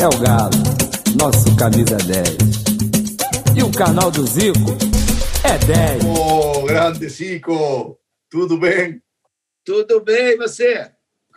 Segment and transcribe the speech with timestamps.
[0.00, 0.50] é o Galo,
[1.14, 2.38] nosso camisa 10.
[3.54, 4.74] E o canal do Zico
[5.44, 6.04] é 10.
[6.06, 7.98] Ô, grande Zico,
[8.30, 9.02] tudo bem?
[9.62, 10.90] Tudo bem, e você?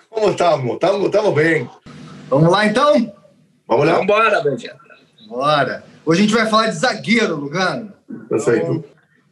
[0.09, 0.75] Como estamos?
[0.75, 1.69] Estamos, estamos bem.
[2.29, 3.13] Vamos lá então?
[3.67, 3.91] Vamos lá?
[3.95, 4.79] Vamos embora, Benjamin.
[5.27, 5.83] Bora.
[6.05, 7.91] Hoje a gente vai falar de zagueiro, Lugano.
[8.29, 8.65] Perfeito.
[8.65, 8.83] Então,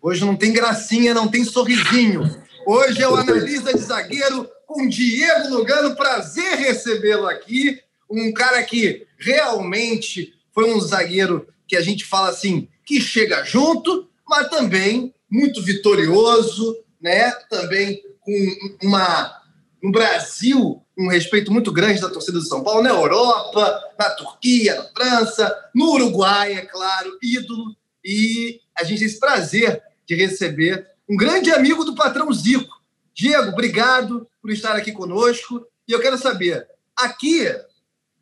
[0.02, 2.30] hoje não tem gracinha, não tem sorrisinho.
[2.66, 5.96] Hoje é o Analisa de Zagueiro com Diego Lugano.
[5.96, 7.80] Prazer recebê-lo aqui.
[8.12, 14.10] Um cara que realmente foi um zagueiro que a gente fala assim, que chega junto,
[14.28, 17.32] mas também muito vitorioso, né?
[17.50, 19.42] Também com uma
[19.82, 24.76] no Brasil um respeito muito grande da torcida do São Paulo, na Europa, na Turquia,
[24.76, 27.76] na França, no Uruguai, é claro, ídolo.
[28.04, 32.82] E a gente tem esse prazer de receber um grande amigo do patrão Zico.
[33.14, 35.66] Diego, obrigado por estar aqui conosco.
[35.88, 37.48] E eu quero saber, aqui,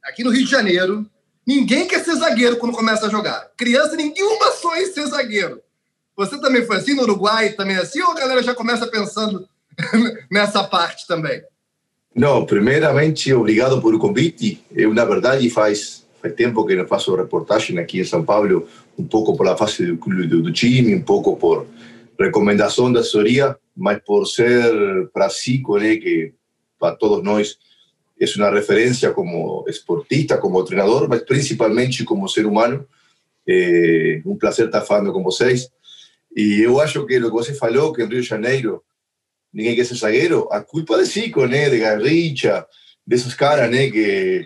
[0.03, 1.05] aqui no Rio de Janeiro,
[1.45, 3.49] ninguém quer ser zagueiro quando começa a jogar.
[3.58, 5.61] Criança, nenhuma sonha em ser zagueiro.
[6.16, 9.47] Você também foi assim no Uruguai, também é assim, ou a galera já começa pensando
[10.30, 11.42] nessa parte também?
[12.14, 14.61] Não, primeiramente, obrigado por o convite.
[14.72, 19.05] Eu, na verdade, faz, faz tempo que eu faço reportagem aqui em São Paulo, um
[19.05, 21.66] pouco por a face do, do, do time, um pouco por
[22.20, 26.33] recomendação da assessoria, mas por ser para Zico, né, que
[26.77, 27.58] para todos nós
[28.20, 32.86] é uma referência como esportista, como treinador, mas principalmente como ser humano.
[33.48, 35.70] É um prazer estar falando com vocês.
[36.36, 38.84] E eu acho que o que você falou, que em Rio de Janeiro
[39.52, 42.66] ninguém quer ser zagueiro, a culpa de Zico, né, de Garrincha,
[43.06, 44.45] desses caras, né, que,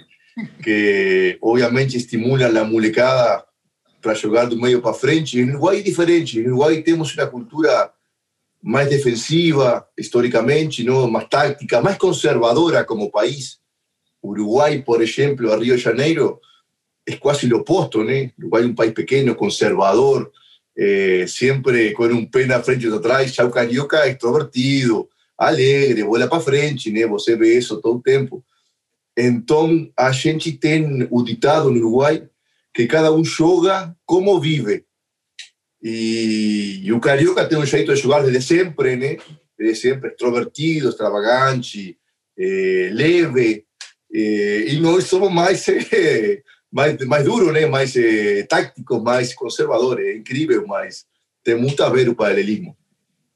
[0.64, 3.44] que obviamente estimulam a molecada
[4.02, 5.44] para jogar do meio para frente.
[5.44, 6.42] No Uruguai é diferente.
[6.42, 7.92] No Uruguai temos uma cultura
[8.62, 11.10] mais defensiva, historicamente, não?
[11.10, 13.60] mais tática, mais conservadora como país.
[14.24, 16.40] Uruguai, por exemplo, a Rio de Janeiro,
[17.06, 18.04] é quase o oposto.
[18.04, 18.32] Né?
[18.40, 20.32] Uruguai é um país pequeno, conservador,
[20.78, 23.38] eh, sempre com um pé na frente e atrás.
[23.38, 26.92] O carioca extrovertido, alegre, bola para frente.
[26.92, 27.06] Né?
[27.08, 28.44] Você vê isso todo o tempo.
[29.18, 32.28] Então, a gente tem o ditado no Uruguai
[32.74, 34.84] que cada um joga como vive.
[35.82, 39.18] E, e, o carioca tem um jeito de jogar desde sempre, né?
[39.58, 41.98] Desde sempre, extrovertido, extravagante,
[42.38, 43.66] eh, leve.
[44.14, 46.42] Eh, e nós somos mais, eh,
[46.72, 47.66] mais, mais duros, né?
[47.66, 47.94] Mais
[48.48, 50.06] táticos, mais conservadores.
[50.06, 51.06] É incrível, mas
[51.44, 52.78] tem muito a ver o paralelismo.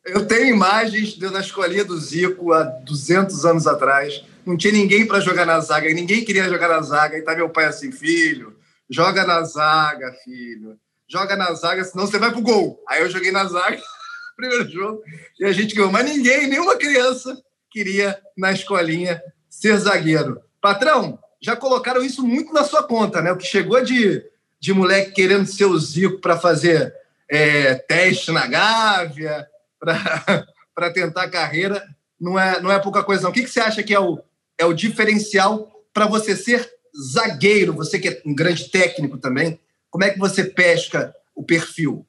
[0.05, 4.23] Eu tenho imagens da escolinha do Zico há 200 anos atrás.
[4.45, 7.17] Não tinha ninguém para jogar na zaga, ninguém queria jogar na zaga.
[7.17, 8.55] E tá meu pai assim, filho,
[8.89, 10.77] joga na zaga, filho.
[11.09, 12.81] Joga na zaga, senão você vai pro gol.
[12.87, 13.81] Aí eu joguei na zaga,
[14.35, 15.01] primeiro jogo,
[15.39, 15.91] e a gente ganhou.
[15.91, 17.37] Mas ninguém, nenhuma criança
[17.69, 20.39] queria na escolinha ser zagueiro.
[20.61, 23.31] Patrão, já colocaram isso muito na sua conta, né?
[23.31, 24.23] O que chegou de,
[24.59, 26.93] de moleque querendo ser o Zico para fazer
[27.29, 29.47] é, teste na Gávea,
[30.73, 31.83] para tentar carreira,
[32.19, 33.29] não é, não é pouca coisa, não.
[33.29, 34.19] O que, que você acha que é o,
[34.57, 36.69] é o diferencial para você ser
[37.13, 39.59] zagueiro, você que é um grande técnico também,
[39.89, 42.05] como é que você pesca o perfil?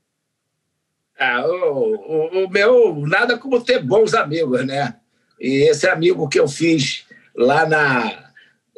[1.19, 4.97] Ah, o, o, o, meu, nada como ter bons amigos, né?
[5.41, 7.06] E esse amigo que eu fiz
[7.37, 8.27] lá na,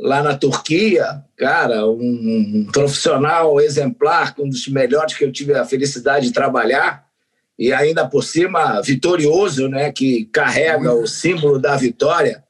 [0.01, 5.65] lá na Turquia, cara, um, um profissional exemplar, um dos melhores que eu tive a
[5.65, 7.07] felicidade de trabalhar,
[7.59, 9.93] e ainda por cima vitorioso, né?
[9.93, 12.43] Que carrega o símbolo da vitória.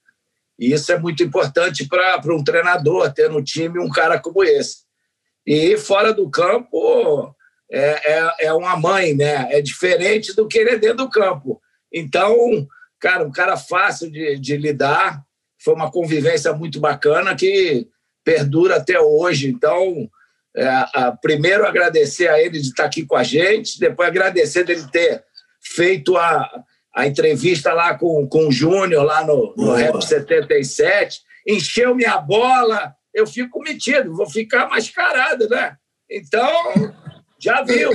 [0.56, 4.84] E isso é muito importante para um treinador ter no time um cara como esse.
[5.44, 7.34] E fora do campo
[7.68, 9.48] é, é, é, uma mãe, né?
[9.50, 11.60] É diferente do que ele é dentro do campo.
[11.92, 12.36] Então,
[13.00, 15.24] cara, um cara fácil de, de lidar.
[15.62, 17.86] Foi uma convivência muito bacana que
[18.24, 19.48] perdura até hoje.
[19.48, 20.08] Então,
[20.56, 24.86] é, a, primeiro agradecer a ele de estar aqui com a gente, depois agradecer dele
[24.90, 25.24] ter
[25.60, 31.94] feito a, a entrevista lá com, com o Júnior, lá no, no Rap 77, encheu
[31.94, 35.76] minha bola, eu fico metido, vou ficar mascarado, né?
[36.10, 36.94] Então,
[37.38, 37.90] já viu.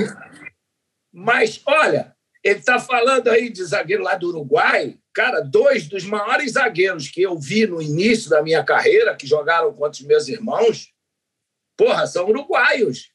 [1.12, 4.96] Mas, olha, ele está falando aí de zagueiro lá do Uruguai.
[5.16, 9.72] Cara, dois dos maiores zagueiros que eu vi no início da minha carreira, que jogaram
[9.72, 10.92] contra os meus irmãos,
[11.74, 13.10] porra, são uruguaios.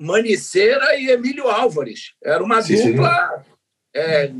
[0.00, 2.14] Maniceira e Emílio Álvares.
[2.22, 3.44] Era uma sim, dupla.
[3.44, 3.50] Sim.
[3.92, 4.32] É,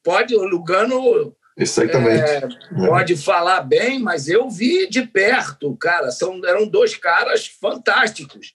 [0.00, 2.22] pode, o Lugano Exatamente.
[2.22, 2.40] É,
[2.86, 6.12] pode falar bem, mas eu vi de perto, cara.
[6.12, 8.54] São, eram dois caras fantásticos.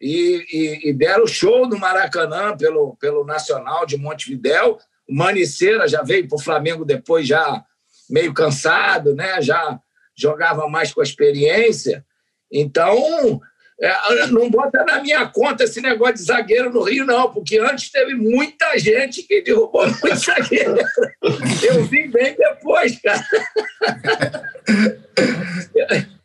[0.00, 4.78] E, e, e deram show no Maracanã pelo, pelo Nacional de Montevidéu.
[5.08, 7.64] O Maniceira já veio para o Flamengo depois, já
[8.08, 9.40] meio cansado, né?
[9.40, 9.78] já
[10.16, 12.04] jogava mais com a experiência.
[12.50, 13.40] Então,
[13.80, 17.90] É, não bota na minha conta esse negócio de zagueiro no Rio, não, porque antes
[17.90, 20.76] teve muita gente que derrubou muito zagueiro.
[21.20, 23.26] Eu vim bem depois, cara.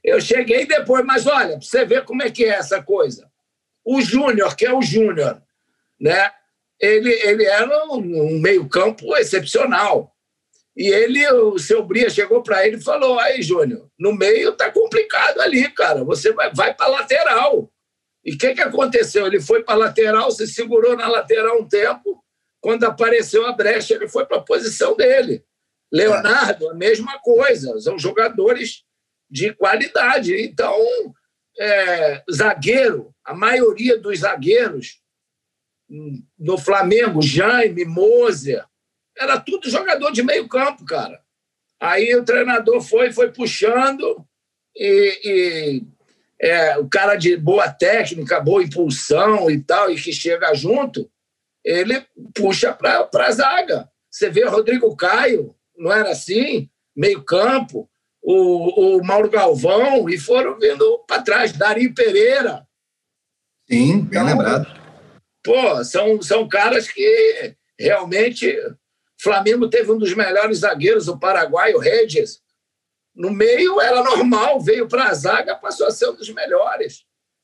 [0.03, 3.27] Eu cheguei depois, mas olha, para você ver como é que é essa coisa.
[3.83, 5.41] O Júnior, que é o Júnior,
[5.99, 6.31] né?
[6.79, 10.15] Ele, ele era um, meio-campo excepcional.
[10.75, 14.71] E ele, o seu Bria chegou para ele e falou: aí, Júnior, no meio tá
[14.71, 16.03] complicado ali, cara.
[16.05, 17.69] Você vai, vai para lateral.
[18.23, 19.27] E o que, que aconteceu?
[19.27, 22.23] Ele foi para lateral, se segurou na lateral um tempo.
[22.61, 25.43] Quando apareceu a brecha, ele foi para a posição dele.
[25.91, 27.79] Leonardo, a mesma coisa.
[27.79, 28.83] São jogadores
[29.29, 30.35] de qualidade.
[30.41, 30.75] Então,
[31.59, 35.01] é, zagueiro, a maioria dos zagueiros
[36.37, 38.63] no Flamengo, Jaime, Moser,
[39.17, 41.19] era tudo jogador de meio campo, cara.
[41.79, 44.25] Aí o treinador foi, foi puxando
[44.75, 45.83] e, e
[46.41, 51.09] é, o cara de boa técnica, boa impulsão e tal, e que chega junto,
[51.63, 53.89] ele puxa para a zaga.
[54.09, 56.69] Você vê o Rodrigo Caio, não era assim?
[56.95, 57.89] Meio campo,
[58.21, 62.65] o, o Mauro Galvão, e foram vindo para trás, Dari Pereira.
[63.69, 64.78] Sim, bem então, lembrado
[65.49, 68.55] pô, são, são caras que realmente.
[69.21, 72.39] Flamengo teve um dos melhores zagueiros, o paraguaio Regis.
[73.13, 77.03] No meio era normal, veio para a zaga, passou a ser um dos melhores.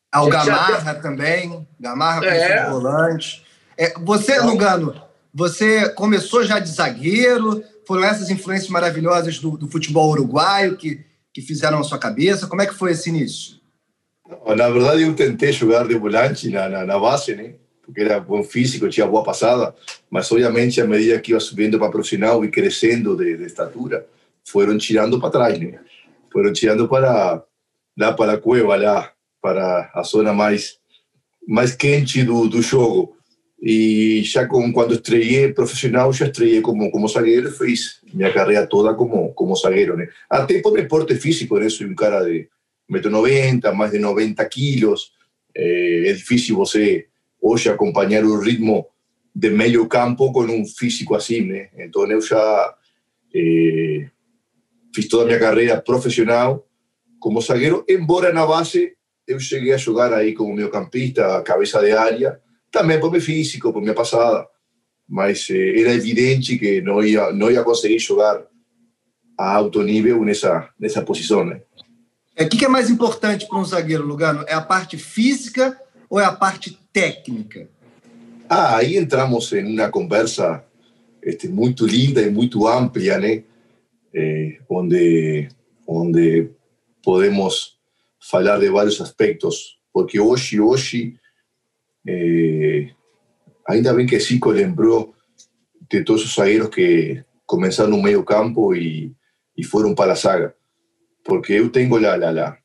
[0.10, 1.02] Ah, o Gamarra tem...
[1.02, 2.70] também, Gamarra é.
[2.70, 3.44] volante.
[3.76, 5.02] É, você, então, Lugano,
[5.34, 11.04] você começou já de zagueiro, foram essas influências maravilhosas do, do, futebol uruguaio que,
[11.34, 12.48] que fizeram a sua cabeça?
[12.48, 13.60] Como é que foi esse início?
[14.56, 17.56] Na verdade, eu tentei jogar de volante na, na, na base, né?
[17.86, 19.76] Porque era bom físico, tinha boa passada,
[20.10, 24.06] mas obviamente à medida que ia subindo para profissional e crescendo de, de estatura,
[24.44, 25.80] foram tirando para trás, né?
[26.32, 27.44] Foram tirando para
[27.98, 29.12] lá para a cueva, lá
[29.42, 30.78] para a zona mais
[31.48, 33.16] mais quente do, do jogo.
[33.62, 38.94] E já com, quando estreiei profissional, já estreiei como, como zagueiro, fiz minha carreira toda
[38.94, 40.10] como, como zagueiro, né?
[40.30, 41.70] Até por esporte físico, né?
[41.70, 42.48] Sou um cara de
[42.92, 45.12] 1,90m, mais de 90 quilos,
[45.56, 47.08] é, é difícil você
[47.46, 48.88] hoje acompanhar o ritmo
[49.34, 51.70] de meio campo com um físico assim, né?
[51.78, 52.76] Então eu já
[53.36, 54.10] eh,
[54.94, 56.66] fiz toda a minha carreira profissional
[57.20, 58.94] como zagueiro, embora na base
[59.28, 62.40] eu cheguei a jogar aí como meio campista, cabeça de área,
[62.72, 64.48] também por meu físico, por minha passada,
[65.08, 68.44] mas eh, era evidente que não ia não ia conseguir jogar
[69.38, 71.62] a alto nível nessa nessa posição, né?
[72.36, 74.44] É, o que é mais importante para um zagueiro, Lugano?
[74.48, 75.80] É a parte física
[76.16, 77.68] ou é a parte técnica?
[78.48, 80.64] Ah, aí entramos em uma conversa
[81.22, 83.44] este, muito linda e muito ampla, né?
[84.14, 85.50] Eh, onde,
[85.86, 86.52] onde
[87.04, 87.78] podemos
[88.18, 91.20] falar de vários aspectos, porque hoje, hoje,
[92.08, 92.92] eh,
[93.68, 95.14] ainda bem que Zico lembrou
[95.92, 99.14] de todos os zagueiros que começaram no meio campo e,
[99.58, 100.56] e foram para a saga,
[101.26, 102.58] porque eu tenho lá, lá, lá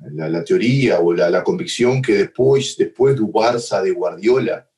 [0.00, 4.68] la, la teoría o la, la, convicción que después, después do Barça de Guardiola,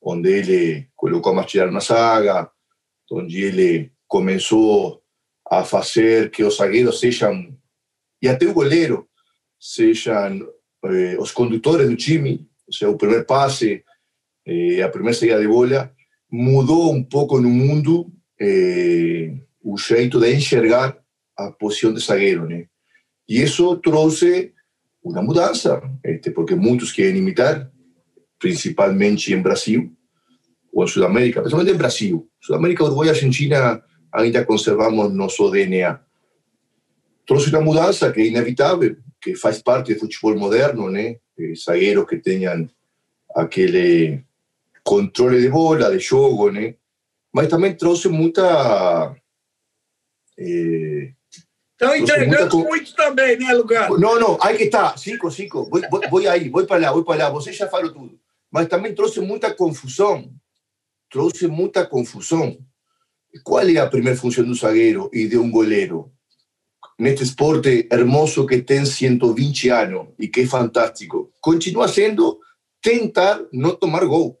[0.00, 2.50] onde ele colocou a Mascherano na saga,
[3.10, 5.02] onde ele começou
[5.50, 7.56] a fazer que os zagueiros sejam,
[8.20, 9.08] e até o goleiro,
[9.58, 10.48] sejam
[10.84, 13.84] eh, os condutores do time, ou seja, o primeiro passe,
[14.46, 15.92] eh, a primeira saída de bola,
[16.30, 20.96] mudou um pouco no mundo eh, o jeito de enxergar
[21.36, 22.68] a posição de zagueiro, né?
[23.26, 24.54] Y eso trouxe
[25.02, 27.70] una mudanza, este, porque muchos quieren imitar,
[28.38, 29.96] principalmente en Brasil
[30.72, 32.30] o en Sudamérica, principalmente en Brasil.
[32.38, 36.02] Sudamérica, Uruguay y Argentina ainda conservamos nuestro DNA.
[37.24, 41.20] Trouxe una mudanza que es inevitable, que faz parte del fútbol moderno, né?
[41.54, 42.70] Zagueiros que tengan
[43.34, 44.24] aquel
[44.82, 46.76] controle de bola, de jogo, né?
[47.32, 49.14] Mas também trouxe muita
[50.38, 51.12] eh,
[51.78, 53.90] Estão entregando muito, muito, também, né, Lugar?
[53.90, 55.68] Não, não, aí que está, cinco, cinco.
[55.68, 57.30] Vou, vou, vou aí, vou para lá, vou para lá.
[57.30, 58.18] Você já falou tudo.
[58.50, 60.32] Mas também trouxe muita confusão.
[61.10, 62.56] Trouxe muita confusão.
[63.44, 66.10] Qual é a primeira função do zagueiro e de um goleiro?
[66.98, 72.40] Neste esporte hermoso que tem 120 anos e que é fantástico, continua sendo
[72.80, 74.40] tentar não tomar gol.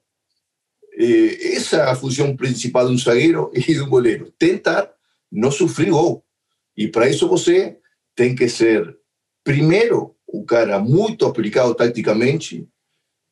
[0.98, 4.32] Essa é a função principal de um zagueiro e de um goleiro.
[4.38, 4.90] Tentar
[5.30, 6.25] não sofrer gol.
[6.76, 7.78] E para isso você
[8.14, 8.96] tem que ser,
[9.44, 12.68] primeiro, um cara muito aplicado taticamente,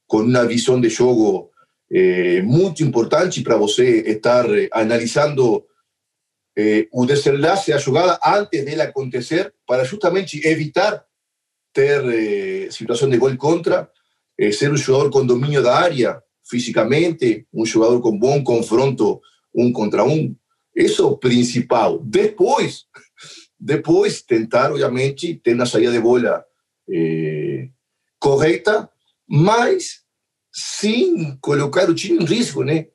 [0.07, 1.51] com uma visão de jogo
[1.91, 5.65] eh, muito importante para você estar eh, analisando
[6.57, 11.05] eh, o desenlace da jogada antes dela acontecer, para justamente evitar
[11.73, 13.91] ter eh, situação de gol contra,
[14.39, 19.21] eh, ser um jogador com domínio da área, fisicamente, um jogador com bom confronto
[19.55, 20.35] um contra um.
[20.75, 21.99] Isso é o principal.
[21.99, 22.85] Depois,
[23.59, 26.45] depois tentar, obviamente, ter uma saída de bola
[26.91, 27.69] eh,
[28.19, 28.91] correta,
[29.27, 30.03] mas
[30.53, 32.87] sem colocar o time em risco, né?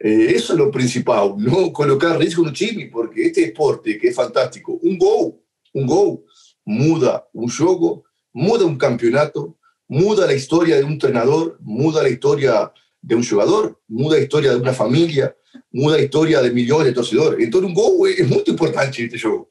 [0.00, 4.80] Isso é o principal, não colocar risco no time, porque este esporte que é fantástico,
[4.82, 5.42] um gol,
[5.74, 6.24] um gol
[6.68, 9.56] muda um jogo, muda um campeonato,
[9.88, 12.70] muda a história de um treinador, muda a história
[13.02, 15.34] de um jogador, muda a história de uma família,
[15.72, 17.44] muda a história de milhões de torcedores.
[17.46, 19.48] Então, um gol é muito importante neste jogo.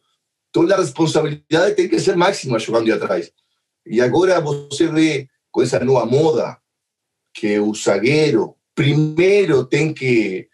[0.63, 3.31] Então, a responsabilidade tem que ser máxima jogando de atrás.
[3.85, 6.57] E agora você vê com essa nova moda
[7.33, 10.47] que o zagueiro primeiro tem que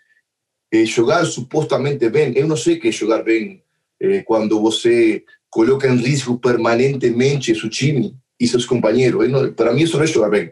[0.74, 2.34] eh, jogar supostamente bem.
[2.36, 3.64] Eu não sei que é jogar bem
[4.02, 9.26] eh, quando você coloca em risco permanentemente seu time e seus companheiros.
[9.56, 10.52] Para mim, isso não é jogar bem.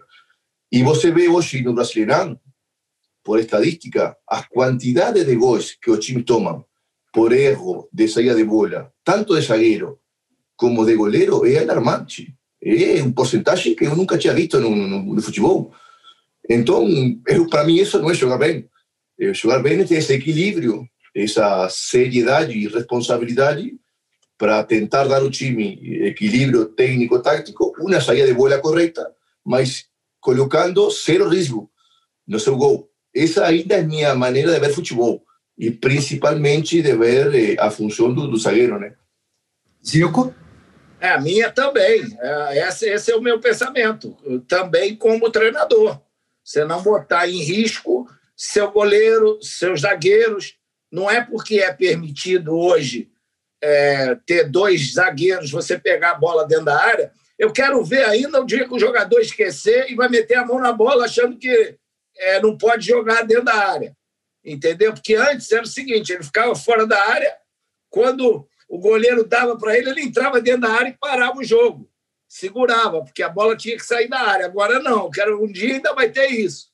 [0.71, 2.39] E você vê hoje no Brasileirão,
[3.23, 6.65] por estadística, a quantidade de gols que o time toma
[7.11, 9.99] por erro de saída de bola, tanto de zagueiro
[10.55, 12.35] como de goleiro, é alarmante.
[12.63, 15.73] É um porcentagem que eu nunca tinha visto no, no, no futebol.
[16.47, 16.87] Então,
[17.49, 18.69] para mim, isso não é jogar bem.
[19.19, 23.73] É jogar bem é ter esse equilíbrio, essa seriedade e responsabilidade
[24.37, 29.11] para tentar dar ao time equilíbrio técnico-tático, uma saída de bola correta,
[29.43, 29.85] mas
[30.19, 31.69] colocando zero risco
[32.27, 32.89] no seu gol.
[33.15, 35.23] Essa ainda é minha maneira de ver futebol
[35.61, 38.95] e principalmente de ver eh, a função do, do zagueiro, né?
[39.85, 40.33] Zico?
[40.99, 42.01] É, a minha também.
[42.19, 44.17] É, esse, esse é o meu pensamento.
[44.25, 46.01] Eu, também como treinador.
[46.43, 50.55] Você não botar em risco seu goleiro, seus zagueiros.
[50.91, 53.11] Não é porque é permitido hoje
[53.61, 57.11] é, ter dois zagueiros, você pegar a bola dentro da área.
[57.37, 60.59] Eu quero ver ainda o dia que o jogador esquecer e vai meter a mão
[60.59, 61.77] na bola achando que
[62.17, 63.95] é, não pode jogar dentro da área.
[64.43, 64.93] Entendeu?
[64.93, 67.35] Porque antes era o seguinte: ele ficava fora da área,
[67.89, 71.89] quando o goleiro dava para ele, ele entrava dentro da área e parava o jogo.
[72.27, 74.45] Segurava, porque a bola tinha que sair da área.
[74.45, 76.71] Agora não, quero um dia ainda vai ter isso.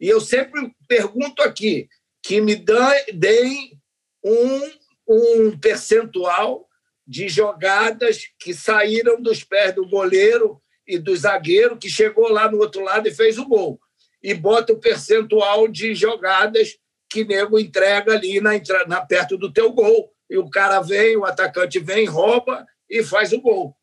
[0.00, 1.88] E eu sempre pergunto aqui
[2.22, 3.80] que me deem
[4.22, 6.68] um um percentual
[7.06, 12.58] de jogadas que saíram dos pés do goleiro e do zagueiro que chegou lá no
[12.58, 13.80] outro lado e fez o gol.
[14.22, 16.76] E bota o percentual de jogadas
[17.08, 18.52] que nego entrega ali na,
[18.86, 20.12] na perto do teu gol.
[20.28, 23.76] E o cara vem, o atacante vem, rouba e faz o gol.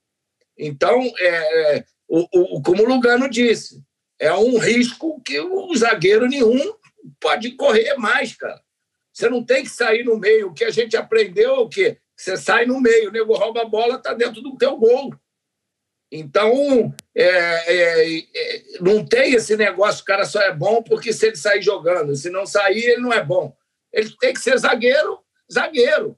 [0.57, 3.81] Então, é, é o, o, como o Lugano disse,
[4.19, 6.73] é um risco que o zagueiro nenhum
[7.19, 8.61] pode correr mais, cara.
[9.11, 10.49] Você não tem que sair no meio.
[10.49, 11.97] O que a gente aprendeu é o quê?
[12.15, 15.13] Você sai no meio, o nego rouba a bola, está dentro do teu gol.
[16.15, 21.25] Então, é, é, é, não tem esse negócio, o cara só é bom porque se
[21.25, 22.15] ele sair jogando.
[22.15, 23.51] Se não sair, ele não é bom.
[23.91, 25.19] Ele tem que ser zagueiro,
[25.51, 26.15] zagueiro.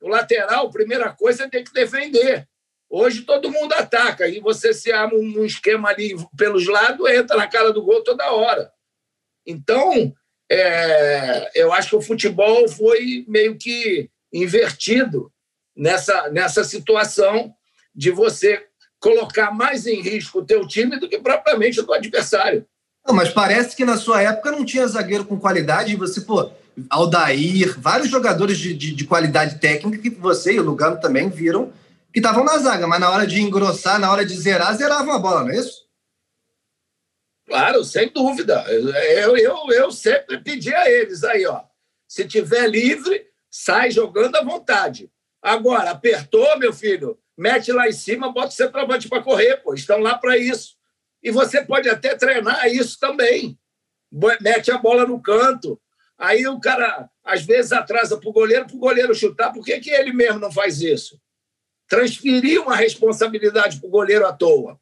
[0.00, 2.48] O lateral, primeira coisa, tem que defender.
[2.88, 7.46] Hoje todo mundo ataca e você se arma um esquema ali pelos lados, entra na
[7.46, 8.72] cara do gol toda hora.
[9.46, 10.10] Então,
[10.50, 15.30] é, eu acho que o futebol foi meio que invertido
[15.76, 17.54] nessa, nessa situação
[17.94, 18.66] de você
[19.04, 22.66] colocar mais em risco o teu time do que propriamente o do adversário.
[23.06, 26.50] Não, mas parece que na sua época não tinha zagueiro com qualidade e você, pô,
[26.88, 31.70] Aldair, vários jogadores de, de, de qualidade técnica que você e o Lugano também viram
[32.14, 35.18] que estavam na zaga, mas na hora de engrossar, na hora de zerar, zeravam a
[35.18, 35.84] bola, não é isso?
[37.46, 38.64] Claro, sem dúvida.
[38.70, 41.60] Eu, eu, eu sempre pedi a eles aí, ó.
[42.08, 45.10] Se tiver livre, sai jogando à vontade.
[45.42, 49.74] Agora, apertou, meu filho, mete lá em cima, bota o centroavante para correr, pô.
[49.74, 50.76] Estão lá para isso.
[51.22, 53.58] E você pode até treinar isso também.
[54.40, 55.80] Mete a bola no canto.
[56.18, 59.52] Aí o cara, às vezes, atrasa para o goleiro, para o goleiro chutar.
[59.52, 61.20] Por que, que ele mesmo não faz isso?
[61.88, 64.78] Transferir uma responsabilidade para o goleiro à toa.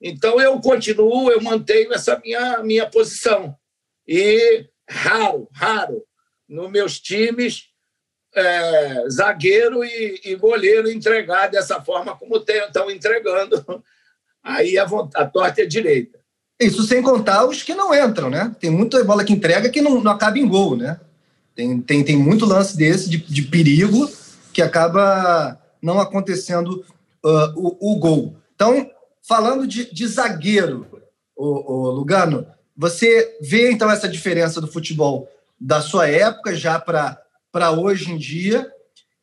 [0.00, 3.56] Então, eu continuo, eu mantenho essa minha, minha posição.
[4.06, 6.04] E raro, raro,
[6.48, 7.73] nos meus times,
[8.34, 13.82] é, zagueiro e, e, goleiro entregar dessa forma como estão entregando.
[14.42, 16.18] Aí a, a torta é direita.
[16.60, 18.54] Isso sem contar os que não entram, né?
[18.60, 21.00] Tem muita bola que entrega que não, não acaba em gol, né?
[21.54, 24.10] Tem, tem, tem muito lance desse de, de perigo
[24.52, 26.84] que acaba não acontecendo
[27.24, 28.36] uh, o, o gol.
[28.54, 28.90] Então,
[29.26, 30.86] Falando de, de zagueiro,
[31.34, 35.26] o, Lugano, você vê então essa diferença do futebol
[35.58, 37.18] da sua época já para
[37.70, 38.70] hoje em dia?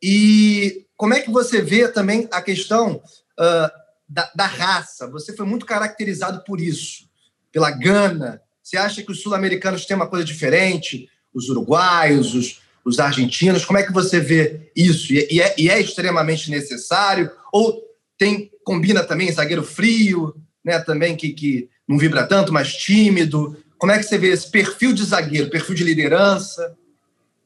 [0.01, 3.01] E como é que você vê também a questão
[3.39, 5.07] uh, da, da raça.
[5.07, 7.05] Você foi muito caracterizado por isso,
[7.51, 8.41] pela gana.
[8.61, 11.07] Você acha que os sul-americanos têm uma coisa diferente?
[11.33, 13.63] Os uruguaios, os, os argentinos?
[13.63, 15.13] Como é que você vê isso?
[15.13, 17.31] E, e, é, e é, extremamente necessário?
[17.53, 17.81] Ou
[18.17, 20.77] tem combina também zagueiro frio, né?
[20.79, 23.57] Também que, que não vibra tanto, mais tímido.
[23.77, 26.75] Como é que você vê esse perfil de zagueiro, perfil de liderança?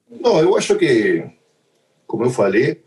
[0.09, 1.23] Não, eu acho que,
[2.05, 2.81] como eu falei,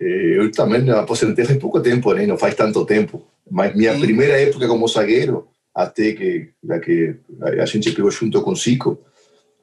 [0.00, 2.26] eh, eu também aposentei faz pouco tempo, né?
[2.26, 3.26] não faz tanto tempo.
[3.50, 4.00] Mas minha Sim.
[4.00, 7.16] primeira época como zagueiro, até que, a que
[7.60, 8.98] a gente pegou junto com Zico,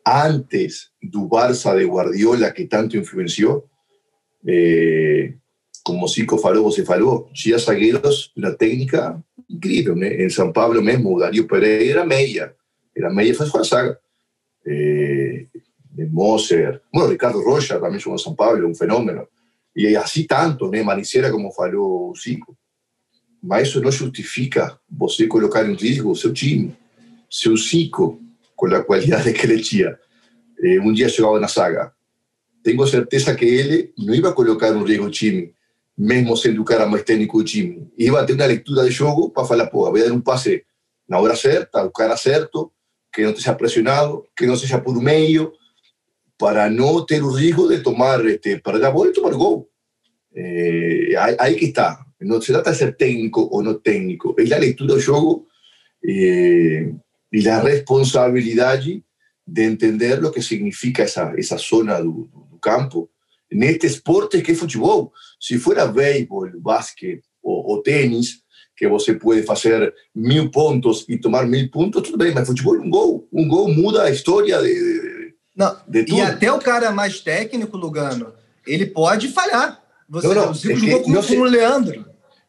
[0.05, 3.65] antes do Barça de Guardiola, que tanto influenciou,
[4.47, 5.33] eh,
[5.83, 9.95] como Zico falou, você falou, tinha zagueiros uma técnica incrível.
[9.95, 10.23] Né?
[10.23, 12.55] Em São Paulo mesmo, o Dario Pereira era meia.
[12.95, 13.99] Era meia faz com a zaga.
[14.65, 15.45] Eh,
[15.91, 19.27] de Moser, bueno, Ricardo Rocha também jogou em São Paulo, um fenômeno.
[19.75, 20.81] E assim tanto, né?
[20.83, 22.57] Manicera, como falou o Zico.
[23.43, 26.75] Mas isso não justifica você colocar em risco o seu time.
[27.29, 28.21] Seu Zico,
[28.55, 29.97] com a qualidade que ele tinha,
[30.61, 31.91] eh, um dia chegava na saga.
[32.63, 35.53] Tenho certeza que ele não ia colocar em risco o time,
[35.97, 37.89] mesmo sendo o cara mais técnico do time.
[37.97, 40.63] Ia ter uma leitura de jogo para falar, pô, vou dar um passe
[41.07, 42.71] na hora certa, o cara certo,
[43.11, 45.51] que não esteja pressionado, que não seja por meio,
[46.41, 49.69] para no ter o risco de tomar, este, perder a bola y tomar gol.
[50.33, 52.03] Eh, ahí, que está.
[52.19, 55.47] No se trata de ser técnico o no técnico, es la lectura del juego
[56.01, 56.91] eh,
[57.31, 58.81] y la responsabilidad
[59.45, 62.11] de entender lo que significa esa, esa zona del
[62.59, 63.11] campo.
[63.47, 68.43] En este esporte que es fútbol, si fuera béisbol, básquet o, o tenis,
[68.75, 72.89] que você pode fazer mil pontos e tomar mil pontos, tudo bem, mas futebol um
[72.89, 73.27] gol.
[73.31, 75.20] Um gol muda a história de, de,
[75.61, 75.77] Não,
[76.17, 78.33] e até o cara mais técnico, Lugano,
[78.65, 79.79] ele pode falhar.
[80.09, 82.05] Você, não, não, o Zico jogou com, se, com o Leandro.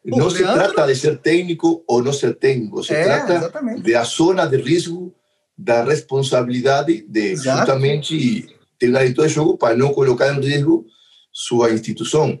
[0.09, 0.73] Pô, não se Leandro...
[0.73, 3.81] trata de ser técnico ou não ser técnico, se é, trata exatamente.
[3.83, 5.13] de a zona de risco
[5.57, 7.59] da responsabilidade de Exato.
[7.59, 8.49] justamente
[8.79, 10.85] ter uma leitura de jogo para não colocar em risco
[11.31, 12.39] sua instituição.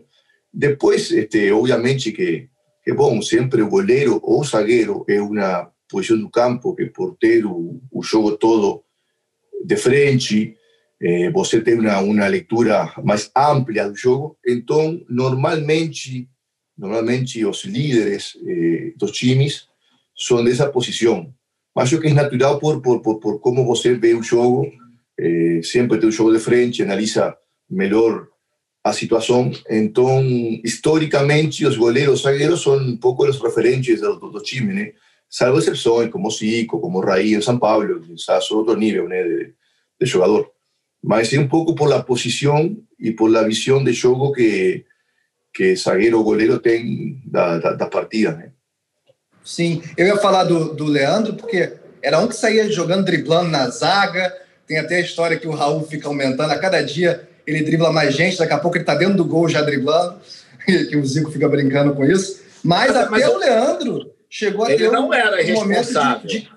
[0.53, 2.49] Depois, este, obviamente que,
[2.83, 7.15] que bom, sempre o goleiro ou o zagueiro é uma posição do campo que por
[7.15, 8.83] ter o, o jogo todo
[9.63, 10.57] de frente,
[11.03, 14.37] eh, você tem uma, uma leitura mais ampla do jogo.
[15.09, 16.29] Normalmente,
[16.77, 19.67] normalmente os líderes eh, dos times
[20.15, 21.33] são dessa posição.
[21.75, 24.71] Mas acho que é natural por, por, por, por como você vê o jogo,
[25.19, 27.35] eh, sempre tem de frente, analisa
[27.69, 28.27] melhor
[28.81, 29.51] a situação.
[29.69, 30.23] Então,
[30.63, 34.93] historicamente, os goleiros zagueiros são um pouco os referentes do, do, do time, né?
[35.29, 39.53] salvo exceções como Zico, como Raí em São Paulo, quizás outro nível né, de,
[39.99, 40.53] de jogador.
[41.03, 44.85] Mas é um pouco por la posição e por la visão de jogo que,
[45.53, 48.31] que zagueiro ou goleiro tem da, da, da partida.
[48.31, 48.51] Né?
[49.43, 53.69] Sim, eu ia falar do, do Leandro, porque era um que saía jogando, driblando na
[53.69, 54.33] zaga.
[54.65, 56.51] Tem até a história que o Raul fica aumentando.
[56.51, 59.49] A cada dia ele dribla mais gente, daqui a pouco ele está dentro do gol
[59.49, 60.21] já driblando.
[60.65, 62.41] que o Zico fica brincando com isso.
[62.63, 65.93] Mas, mas até mas o Leandro chegou a ele ter não um, era um momento
[66.21, 66.49] de, de,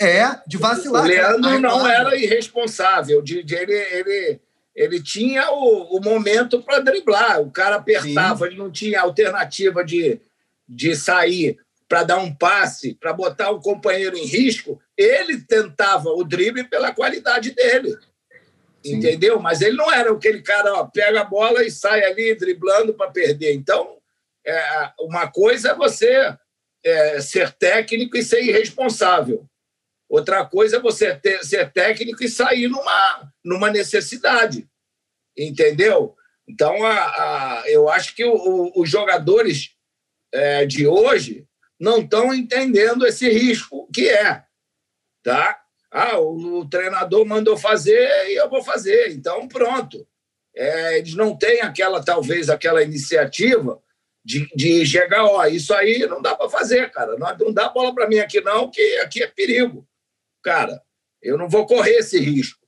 [0.00, 1.04] é, de vacilar.
[1.04, 3.22] O Leandro não era irresponsável.
[3.22, 4.40] De, de, ele, ele,
[4.74, 7.40] ele tinha o, o momento para driblar.
[7.40, 8.46] O cara apertava, Sim.
[8.46, 10.20] ele não tinha alternativa de,
[10.68, 14.80] de sair para dar um passe, para botar o companheiro em risco.
[14.96, 17.96] Ele tentava o drible pela qualidade dele.
[18.84, 18.96] Sim.
[18.96, 19.40] Entendeu?
[19.40, 23.10] Mas ele não era aquele cara, ó, pega a bola e sai ali driblando para
[23.10, 23.54] perder.
[23.54, 23.96] Então,
[24.44, 26.36] é, uma coisa é você
[26.84, 29.44] é, ser técnico e ser irresponsável.
[30.08, 34.68] Outra coisa é você ter, ser técnico e sair numa, numa necessidade.
[35.36, 36.14] Entendeu?
[36.48, 39.70] Então, a, a, eu acho que o, o, os jogadores
[40.32, 41.46] é, de hoje
[41.78, 44.44] não estão entendendo esse risco que é.
[45.22, 45.60] Tá?
[45.90, 49.10] Ah, o, o, treinador mandou fazer e eu vou fazer.
[49.10, 50.06] Então, pronto.
[50.54, 53.82] É, eles não têm aquela, talvez, aquela iniciativa
[54.24, 57.16] de, de chegar, ó, isso aí não dá para fazer, cara.
[57.16, 59.86] Não, não dá bola para mim aqui, não, que aqui é perigo.
[60.46, 60.80] Cara,
[61.20, 62.64] eu não vou correr esse risco.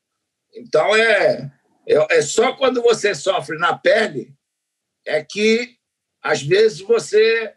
[0.52, 1.48] Então, é,
[1.86, 4.34] é, é só quando você sofre na pele
[5.06, 5.76] é que,
[6.20, 7.52] às vezes, você.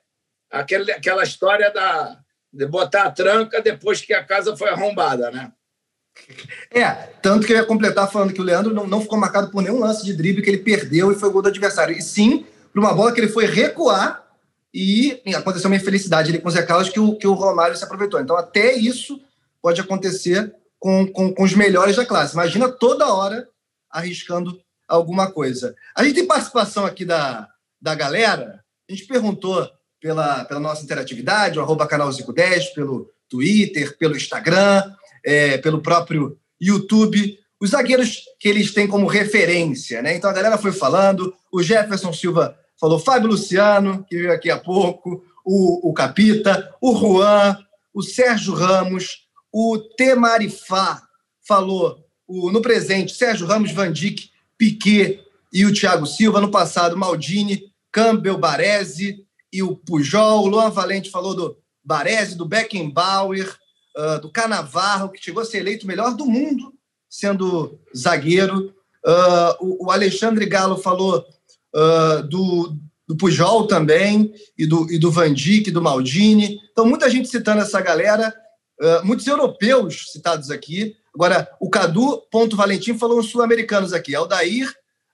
[0.51, 2.19] Aquele, aquela história da,
[2.53, 5.51] de botar a tranca depois que a casa foi arrombada, né?
[6.69, 6.91] É,
[7.23, 9.79] tanto que eu ia completar falando que o Leandro não, não ficou marcado por nenhum
[9.79, 11.97] lance de drible que ele perdeu e foi gol do adversário.
[11.97, 14.23] E sim para uma bola que ele foi recuar
[14.71, 17.83] e aconteceu uma infelicidade ali com o Zé Carlos que o, que o Romário se
[17.83, 18.19] aproveitou.
[18.19, 19.19] Então, até isso
[19.61, 22.33] pode acontecer com, com, com os melhores da classe.
[22.33, 23.47] Imagina toda hora
[23.89, 25.75] arriscando alguma coisa.
[25.95, 27.47] A gente tem participação aqui da,
[27.81, 28.63] da galera.
[28.89, 29.69] A gente perguntou
[30.01, 34.91] pela, pela nossa interatividade, o arroba canal Zico 10, pelo Twitter, pelo Instagram,
[35.23, 37.39] é, pelo próprio YouTube.
[37.59, 40.15] Os zagueiros que eles têm como referência, né?
[40.15, 44.57] Então a galera foi falando, o Jefferson Silva falou Fábio Luciano, que veio aqui há
[44.57, 47.55] pouco, o, o Capita, o Juan,
[47.93, 49.20] o Sérgio Ramos,
[49.51, 51.01] o Temarifá
[51.47, 55.19] falou o, no presente Sérgio Ramos, Van Dijk, Piquet
[55.51, 56.39] e o Thiago Silva.
[56.39, 60.43] No passado, Maldini, Campbell, Baresi e o Pujol.
[60.43, 63.53] O Luan Valente falou do Baresi, do Beckenbauer,
[63.97, 66.73] uh, do Canavarro, que chegou a ser eleito o melhor do mundo
[67.11, 68.73] sendo zagueiro.
[69.05, 71.25] Uh, o, o, Alexandre Galo falou
[71.75, 76.57] uh, do, do Pujol também, e do, e do Van Dijk, do Maldini.
[76.71, 78.33] Então, muita gente citando essa galera,
[78.81, 80.95] uh, muitos europeus citados aqui.
[81.13, 84.69] Agora, o Cadu Ponto Valentim falou os sul-americanos aqui: Aldair,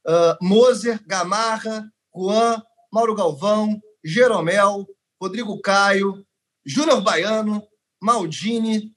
[0.07, 4.87] uh, Moser, Gamarra, Juan, Mauro Galvão, Jeromel,
[5.21, 6.25] Rodrigo Caio,
[6.65, 7.63] Júnior Baiano,
[8.01, 8.93] Maldini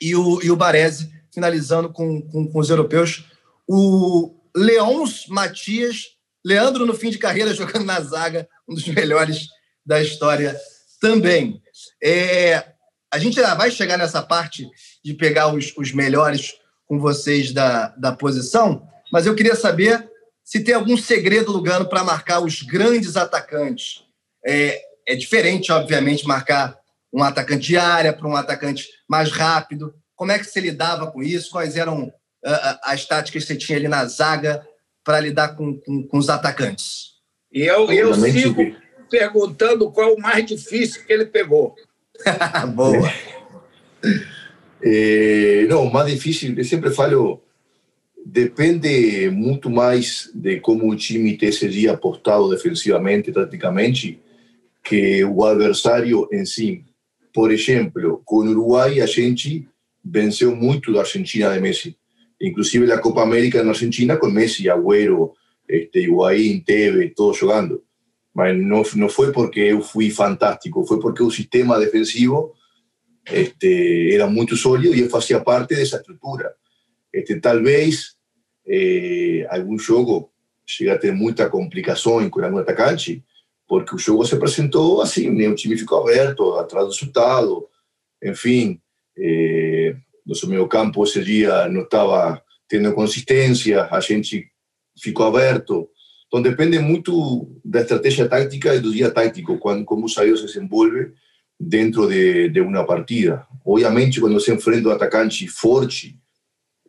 [0.00, 3.24] e o, e o Baresi, finalizando com, com, com os europeus.
[3.68, 9.48] O Leons Matias Leandro, no fim de carreira, jogando na zaga, um dos melhores
[9.84, 10.56] da história
[11.00, 11.60] também.
[12.02, 12.72] É,
[13.16, 14.68] a gente já vai chegar nessa parte
[15.02, 16.54] de pegar os, os melhores
[16.86, 20.06] com vocês da, da posição, mas eu queria saber
[20.44, 24.04] se tem algum segredo, Lugano, para marcar os grandes atacantes.
[24.46, 26.78] É, é diferente, obviamente, marcar
[27.10, 29.94] um atacante de área para um atacante mais rápido.
[30.14, 31.50] Como é que você lidava com isso?
[31.50, 34.64] Quais eram uh, as táticas que você tinha ali na zaga
[35.02, 37.14] para lidar com, com, com, os atacantes?
[37.50, 38.76] E eu, eu sigo
[39.10, 41.74] perguntando qual o mais difícil que ele pegou.
[42.74, 43.12] Boa.
[44.82, 47.42] É, não, o mais difícil, eu sempre falo,
[48.24, 54.20] depende muito mais de como o time seria portado defensivamente, taticamente,
[54.84, 56.84] que o adversário em si.
[57.32, 59.68] Por exemplo, com o Uruguai, a gente
[60.04, 61.96] venceu muito da Argentina de Messi
[62.40, 65.34] inclusive la Copa América en Argentina con Messi, Agüero,
[65.66, 67.82] este, Higuaín, Tevez, todos jugando.
[68.36, 72.54] No, no fue porque fui fantástico, fue porque el sistema defensivo
[73.24, 76.54] este, era muy sólido y yo hacía parte de esa estructura.
[77.10, 78.18] Este, tal vez
[78.64, 80.32] eh, algún juego
[80.78, 83.22] llega a tener mucha complicación con algún atacante,
[83.66, 87.70] porque el juego se presentó así, un time ficou aberto, atrás do resultado,
[88.20, 88.82] en fin.
[89.16, 89.96] Eh,
[90.26, 94.50] nosso meio campo esse dia não estava tendo consistência, a gente
[95.00, 95.88] ficou aberto.
[96.26, 100.46] Então depende muito da estratégia tática e do dia tático, quando como o zagueiro se
[100.46, 101.12] desenvolve
[101.58, 103.46] dentro de, de uma partida.
[103.64, 106.18] Obviamente, quando se enfrenta um atacante forte,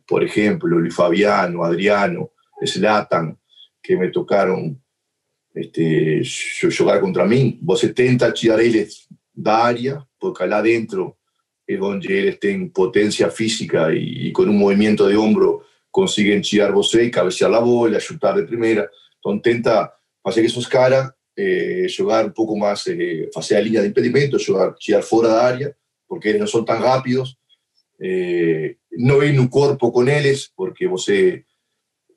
[0.08, 2.30] por exemplo, o Fabiano, Adriano,
[2.66, 3.38] Zlatan,
[3.84, 4.76] que me tocaram
[5.56, 11.18] este, jogar contra mim, você tenta tirar eles da área, porque lá dentro
[11.68, 16.72] es donde él esté en potencia física y, con un movimiento de hombro consiguen tirar
[16.72, 18.90] você y cabecear la bola, chutar de primera.
[19.34, 19.94] Entonces tenta
[20.34, 25.04] que esos caras eh, jugar un poco más, eh, la línea de impedimento, jugar, tirar
[25.04, 27.38] fuera de área, porque ellos no son tan rápidos.
[28.00, 31.46] Eh, no ven un cuerpo con ellos, porque você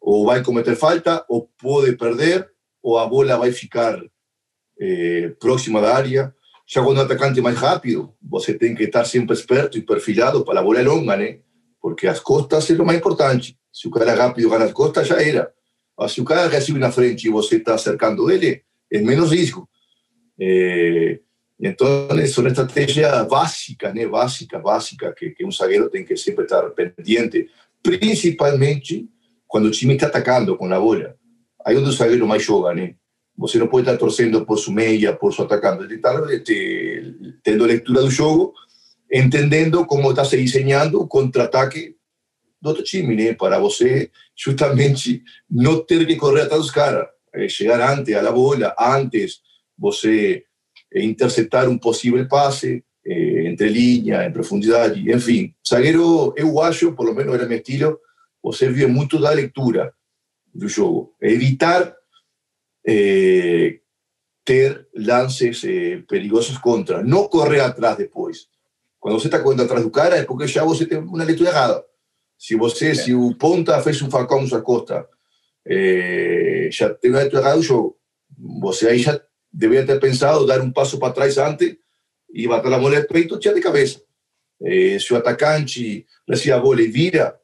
[0.01, 2.51] o va a cometer falta, o puede perder,
[2.83, 4.03] o a bola va a ficar
[4.79, 6.35] eh, próxima da área.
[6.67, 10.45] Já quando o atacante é mais rápido, você tem que estar sempre esperto e perfilado
[10.45, 11.41] para a bola longa, né?
[11.81, 13.59] Porque as costas é o mais importante.
[13.73, 15.53] Se o cara rápido ganha as costas, já era.
[16.09, 19.69] Se o cara recebe na frente e você está cercando ele, é menos risco.
[20.41, 21.19] É,
[21.61, 24.07] então, são estratégias básicas, né?
[24.07, 27.49] Básica, básica, que, que um zagueiro tem que sempre estar pendiente,
[27.83, 29.07] principalmente
[29.47, 31.15] quando o time está atacando com a bola.
[31.65, 32.95] Aí onde o zagueiro mais joga, né?
[33.37, 35.87] Você não pode estar torcendo por sua meia, por seu atacante.
[35.87, 36.15] Que estar
[37.43, 38.55] tendo leitura do jogo,
[39.13, 41.97] entendendo como está se desenhando o contra-ataque
[42.61, 43.33] do outro time, né?
[43.35, 47.07] Para você justamente não ter que correr atrás dos caras.
[47.33, 49.41] É chegar antes à bola, antes
[49.79, 50.45] você
[50.95, 55.55] interceptar um possível passe, eh, entre linha, em profundidade, enfim.
[55.67, 57.99] Zagueiro, eu acho, por lo menos era meu estilo,
[58.43, 59.93] você vive muito da leitura
[60.53, 61.15] do jogo.
[61.21, 61.95] Evitar
[62.87, 63.79] eh,
[64.45, 68.49] ter lances eh, perigosos contra, no correr atrás después.
[68.99, 71.85] Cuando você está correndo atrás do cara é porque já você tem uma leitura errada.
[72.41, 75.07] Se você, se o ponta fez um facão na costa,
[75.69, 77.99] eh, já tem uma leitura errada do jogo.
[78.63, 79.21] Você aí já
[79.53, 81.77] deveria ter pensado dar um passo para trás antes
[82.33, 84.01] e bater a bola de peito tinha de cabeça.
[84.63, 87.39] Eh, se o atacante recebe a bola e vira,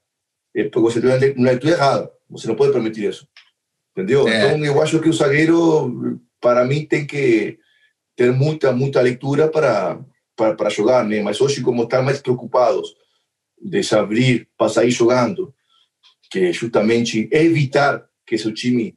[0.55, 2.11] é porque você tem uma leitura errada.
[2.31, 3.29] Você não pode permitir isso.
[3.93, 4.27] Entendeu?
[4.27, 4.47] É.
[4.47, 7.59] Então eu acho que o zagueiro, para mim, tem que
[8.17, 10.03] ter muita, muita leitura para,
[10.35, 11.21] para, para jogar, né?
[11.21, 12.95] Mas hoje, como estão mais preocupados
[13.61, 15.55] de se abrir para sair jogando,
[16.31, 18.97] que justamente evitar que seu time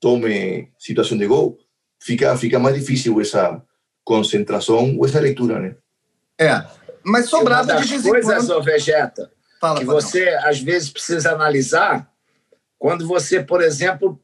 [0.00, 1.58] tome situação de gol,
[2.00, 3.62] fica, fica mais difícil essa
[4.04, 5.76] concentração ou essa leitura, né?
[6.38, 6.64] É,
[7.04, 8.62] mas sobrava de vez em coisas, quando...
[8.62, 12.10] Vegeta, Fala, que você às vezes precisa analisar
[12.78, 14.18] quando você, por exemplo,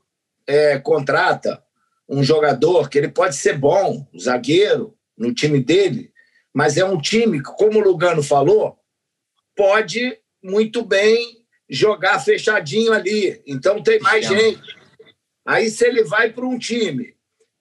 [0.47, 1.63] é, contrata
[2.09, 6.11] um jogador que ele pode ser bom, zagueiro, no time dele,
[6.55, 8.79] mas é um time que, como o Lugano falou,
[9.57, 13.43] pode muito bem jogar fechadinho ali.
[13.47, 14.77] Então tem mais gente.
[15.45, 17.15] Aí, se ele vai para um time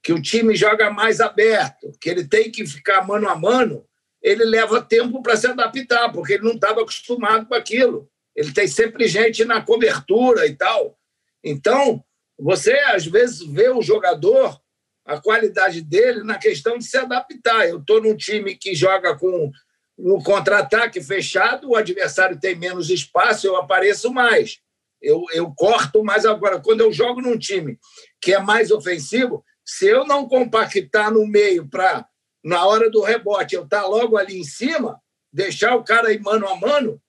[0.03, 3.87] que o time joga mais aberto, que ele tem que ficar mano a mano,
[4.21, 8.09] ele leva tempo para se adaptar, porque ele não estava acostumado com aquilo.
[8.35, 10.97] Ele tem sempre gente na cobertura e tal.
[11.43, 12.03] Então,
[12.37, 14.59] você às vezes vê o jogador,
[15.05, 17.69] a qualidade dele na questão de se adaptar.
[17.69, 19.51] Eu estou num time que joga com
[19.97, 24.59] um contra-ataque fechado, o adversário tem menos espaço, eu apareço mais.
[25.01, 26.59] Eu, eu corto mais agora.
[26.59, 27.79] Quando eu jogo num time
[28.19, 32.05] que é mais ofensivo, se eu não compactar no meio para
[32.43, 35.01] na hora do rebote, eu estar tá logo ali em cima,
[35.33, 37.01] deixar o cara ir mano a mano,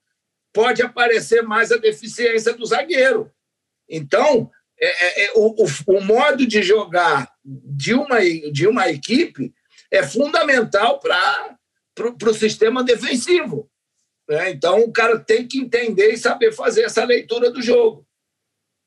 [0.53, 3.31] pode aparecer mais a deficiência do zagueiro.
[3.87, 5.67] Então, é, é, é o, o,
[5.99, 8.19] o, modo de jogar de uma,
[8.51, 9.53] de uma equipe
[9.91, 11.57] é fundamental para
[12.05, 13.69] o sistema defensivo.
[14.29, 14.51] Né?
[14.51, 18.07] Então, o cara tem que entender e saber fazer essa leitura do jogo.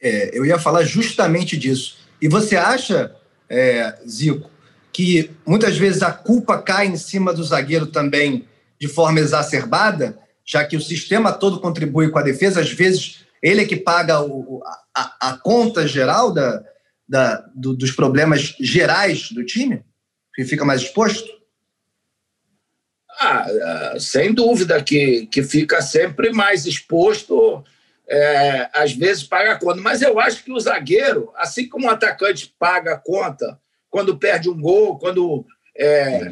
[0.02, 1.98] É, eu ia falar justamente disso.
[2.22, 3.16] E você acha,
[3.50, 4.50] é, Zico,
[4.92, 8.48] que muitas vezes a culpa cai em cima do zagueiro também
[8.80, 13.62] de forma exacerbada, já que o sistema todo contribui com a defesa, às vezes ele
[13.62, 14.62] é que paga o,
[14.96, 16.64] a, a, conta geral da,
[17.08, 19.84] da, do, dos problemas gerais do time,
[20.34, 21.39] que fica mais exposto?
[23.20, 27.64] Ah, ah, sem dúvida que, que fica sempre mais exposto,
[28.08, 29.82] é, às vezes paga a conta.
[29.82, 34.50] Mas eu acho que o zagueiro, assim como o atacante paga a conta quando perde
[34.50, 35.46] um gol, quando
[35.78, 36.32] é,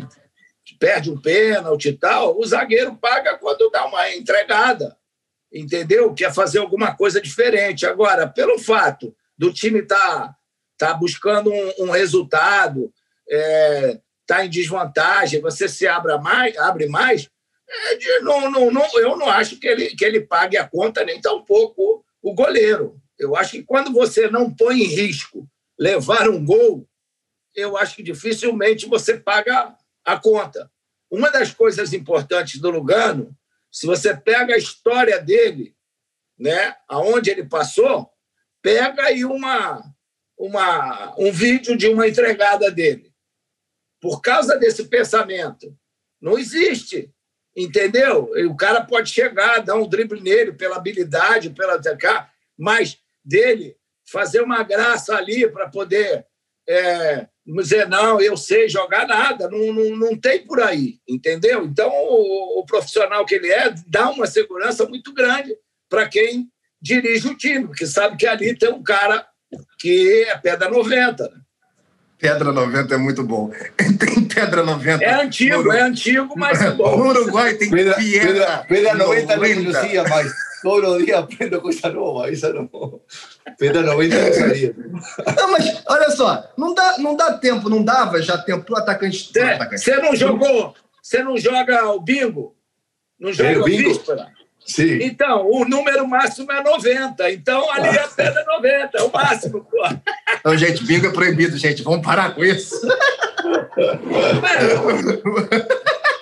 [0.80, 4.96] perde um pênalti e tal, o zagueiro paga quando dá uma entregada,
[5.52, 6.14] entendeu?
[6.14, 7.86] Quer fazer alguma coisa diferente.
[7.86, 10.38] Agora, pelo fato do time estar tá,
[10.78, 12.94] tá buscando um, um resultado,
[13.30, 17.30] é, tá em desvantagem, você se abra mais, abre mais,
[17.70, 21.04] é de, não, não, não, eu não acho que ele, que ele pague a conta,
[21.04, 23.02] nem tampouco o goleiro.
[23.18, 26.88] Eu acho que quando você não põe em risco levar um gol,
[27.56, 30.72] eu acho que dificilmente você paga a conta.
[31.10, 33.36] Uma das coisas importantes do Lugano,
[33.72, 35.76] se você pega a história dele,
[36.38, 38.10] né, aonde ele passou,
[38.62, 39.84] pega aí uma,
[40.38, 43.12] uma, um vídeo de uma entregada dele.
[44.08, 45.78] Por causa desse pensamento,
[46.22, 47.12] não existe,
[47.54, 48.32] entendeu?
[48.50, 51.78] O cara pode chegar, dar um drible nele pela habilidade, pela
[52.58, 53.76] mas dele
[54.10, 56.26] fazer uma graça ali para poder
[56.70, 61.66] é, dizer, não, eu sei jogar nada, não, não, não tem por aí, entendeu?
[61.66, 65.54] Então, o, o profissional que ele é dá uma segurança muito grande
[65.90, 66.50] para quem
[66.82, 69.28] dirige o time, porque sabe que ali tem um cara
[69.78, 71.28] que é pedra 90.
[71.28, 71.42] Né?
[72.20, 73.52] Pedra 90 é muito bom.
[73.78, 75.04] Tem Pedra 90.
[75.04, 76.96] É antigo, é antigo, mas é bom.
[76.96, 80.34] O Uruguai tem Pedra, pedra, pedra 90 não conhecia mais.
[80.62, 83.02] Todos os dias aprendo coisa nova, isso não.
[83.60, 84.76] Pedra 90 não sabia.
[85.38, 89.32] Não, mas olha só, não dá, não dá tempo, não dava já tempo pro atacante.
[89.72, 92.56] Você não jogou, você não joga o bingo?
[93.20, 93.90] Não joga o bingo?
[93.90, 94.37] Víspera?
[94.68, 95.00] Sim.
[95.02, 97.32] Então, o número máximo é 90.
[97.32, 99.82] Então, ali é a pedra 90, é o máximo, pô.
[100.40, 101.82] Então, gente, bingo é proibido, gente.
[101.84, 102.76] Vamos parar com isso.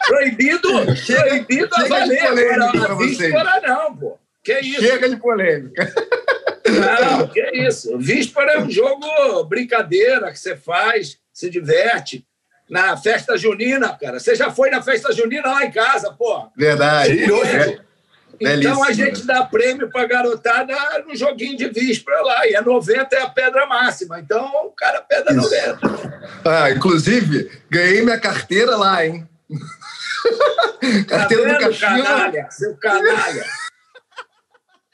[0.08, 2.62] proibido, chega, proibido a valer.
[2.62, 4.18] Agora, a víspera não, pô.
[4.44, 4.82] Que isso?
[4.82, 5.92] Chega de polêmica.
[6.68, 7.98] Não, que isso.
[7.98, 12.24] Víspera é um jogo brincadeira que você faz, se diverte.
[12.70, 14.20] Na festa junina, cara.
[14.20, 16.48] Você já foi na festa junina lá em casa, pô.
[16.58, 17.24] Verdade.
[17.24, 17.85] É.
[18.40, 20.76] Então a gente dá prêmio para garotada
[21.08, 22.48] no joguinho de víspera lá.
[22.48, 24.20] E a 90 é a pedra máxima.
[24.20, 25.42] Então o cara pedra Isso.
[25.42, 26.22] 90.
[26.46, 29.28] Ah, inclusive, ganhei minha carteira lá, hein?
[31.08, 32.04] carteira tá vendo, do Caxinha.
[32.04, 33.46] Canalha, seu canalha.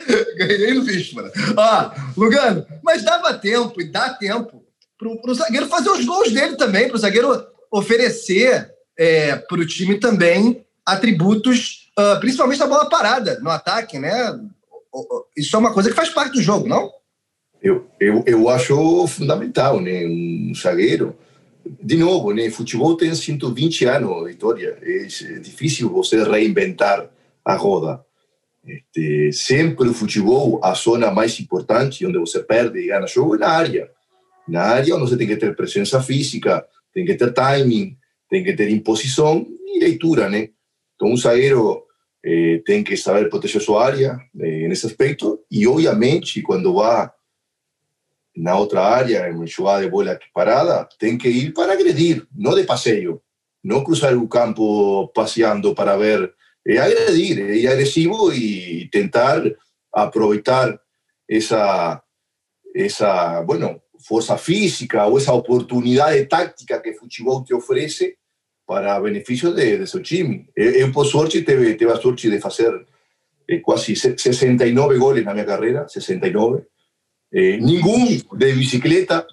[0.36, 1.32] Ganhei no Víspera.
[1.56, 4.66] Ó, Lugano, mas dava tempo e dá tempo
[4.98, 10.66] pro, pro zagueiro fazer os gols dele também, pro zagueiro oferecer é, pro time também
[10.86, 14.40] atributos, uh, principalmente na bola parada, no ataque, né?
[15.36, 16.92] Isso é uma coisa que faz parte do jogo, não?
[17.62, 20.06] Eu, eu, eu acho fundamental, né?
[20.06, 21.16] Um zagueiro
[21.66, 24.78] de novo, né, futebol tem 120 anos, Vitória.
[24.82, 25.06] É
[25.40, 27.10] difícil você reinventar
[27.46, 28.04] a roda.
[28.66, 33.40] Este, sempre o futebol, a zona mais importante, onde você perde e ganha jogo, é
[33.40, 33.90] na área.
[34.48, 37.98] Na área onde você tem que ter presença física, tem que ter timing,
[38.30, 40.50] tem que ter imposição e leitura, né?
[41.02, 41.84] Então, um zagueiro
[42.24, 45.44] eh, que saber proteger sua área eh, nesse aspecto.
[45.50, 47.10] E, obviamente, quando vai
[48.38, 52.66] na outra área, em jogada de bola parada, tem que ir para agredir, não de
[52.66, 53.20] passeio,
[53.64, 56.32] não cruzar o campo passeando para ver,
[56.68, 59.42] é agredir, é agressivo e tentar
[59.92, 60.80] aproveitar
[61.28, 62.00] essa,
[62.76, 68.21] essa, bueno, força física ou essa oportunidade tática que o te oferece
[68.72, 70.48] para benefício de, de seu time.
[70.56, 72.72] Eu, por sorte, teve, teve a sorte de fazer
[73.46, 76.64] eh, quase 69 goles na minha carreira, 69,
[77.34, 79.28] eh, nenhum de bicicleta,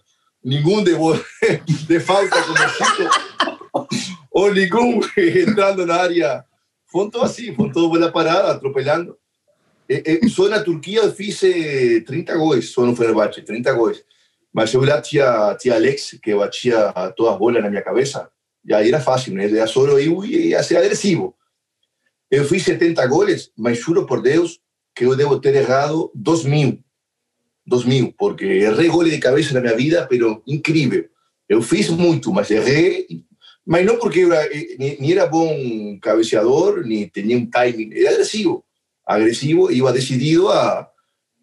[0.45, 0.91] nenhum de,
[1.87, 3.89] de falta como Chico,
[4.33, 6.45] ou nenhum entrando na área.
[6.89, 9.17] Foram todos assim, foram todos bola parada, atropelando.
[9.89, 11.39] Eh, eh, só na Turquia eu fiz
[12.05, 14.03] 30 gols, só no Fenerbahçe, 30 gols.
[14.53, 18.29] Mas eu lá tinha, tinha Alex, que batia todas as bolas na minha cabeça,
[18.69, 19.47] e aí era fácil, né?
[19.47, 21.35] Era só eu e ia ser agressivo.
[22.31, 24.61] Eu fiz 70 goles, mas juro por Deus
[24.95, 26.79] que eu devo ter errado 2 mil
[27.67, 31.07] 2000, porque errei gole de cabeça na minha vida, pero incrível.
[31.49, 33.07] Eu fiz muito, mas errei,
[33.67, 38.65] mas não porque eu era, nem era bom cabeceador, nem tinha um timing, era agressivo.
[39.07, 40.89] Agressivo, iba decidido a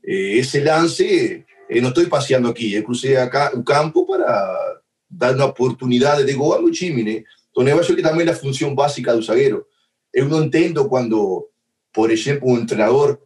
[0.03, 1.43] eh, esse lance.
[1.69, 4.81] Eu não estou passeando aqui, eu cruzei acá o campo para
[5.15, 7.23] dar uma oportunidade de gol ao time, né?
[7.49, 9.65] Então, eu acho que também é a função básica do zagueiro.
[10.13, 11.47] Eu não entendo quando,
[11.93, 13.17] por exemplo, um treinador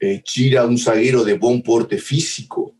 [0.00, 2.74] eh, tira un zaguero de buen porte físico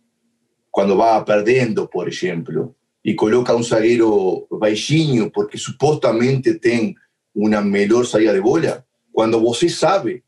[0.70, 6.94] cuando va perdiendo, por ejemplo, y coloca un zaguero baixinho porque supuestamente tiene
[7.34, 10.24] una mejor salida de bola, cuando você sabe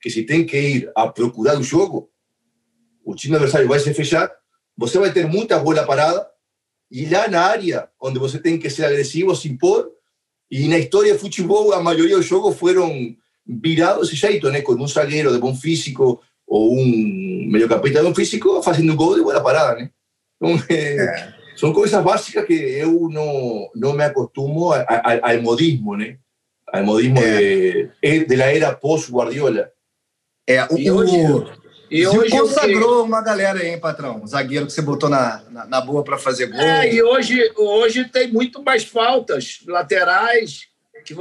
[0.00, 2.10] que si tiene que ir a procurar el juego,
[3.04, 4.30] o time adversário vai se fechar,
[4.76, 6.28] você vai ter muita bola parada
[6.90, 9.90] e lá na área onde você tem que ser agressivo, se impor,
[10.50, 13.14] e na história do futebol a maioria dos jogos foram
[13.46, 14.62] virados desse jeito, né?
[14.62, 19.16] com um zagueiro de bom físico, o un mediocampista de un físico haciendo un gol
[19.16, 19.90] de buena parada, ¿no?
[20.40, 21.36] Entonces, é.
[21.56, 26.18] São coisas básicas que eu não, não me acostumo ao modismo, né?
[26.70, 27.88] Ao modismo é.
[28.02, 29.70] de, de la era pós-Guardiola.
[30.46, 31.16] É, o, e hoje,
[31.90, 34.22] e hoje consagrou uma galera aí, hein, patrão?
[34.22, 36.60] O zagueiro que você botou na, na, na boa para fazer gol.
[36.60, 40.68] É, e hoje, hoje tem muito mais faltas laterais,
[41.04, 41.14] que,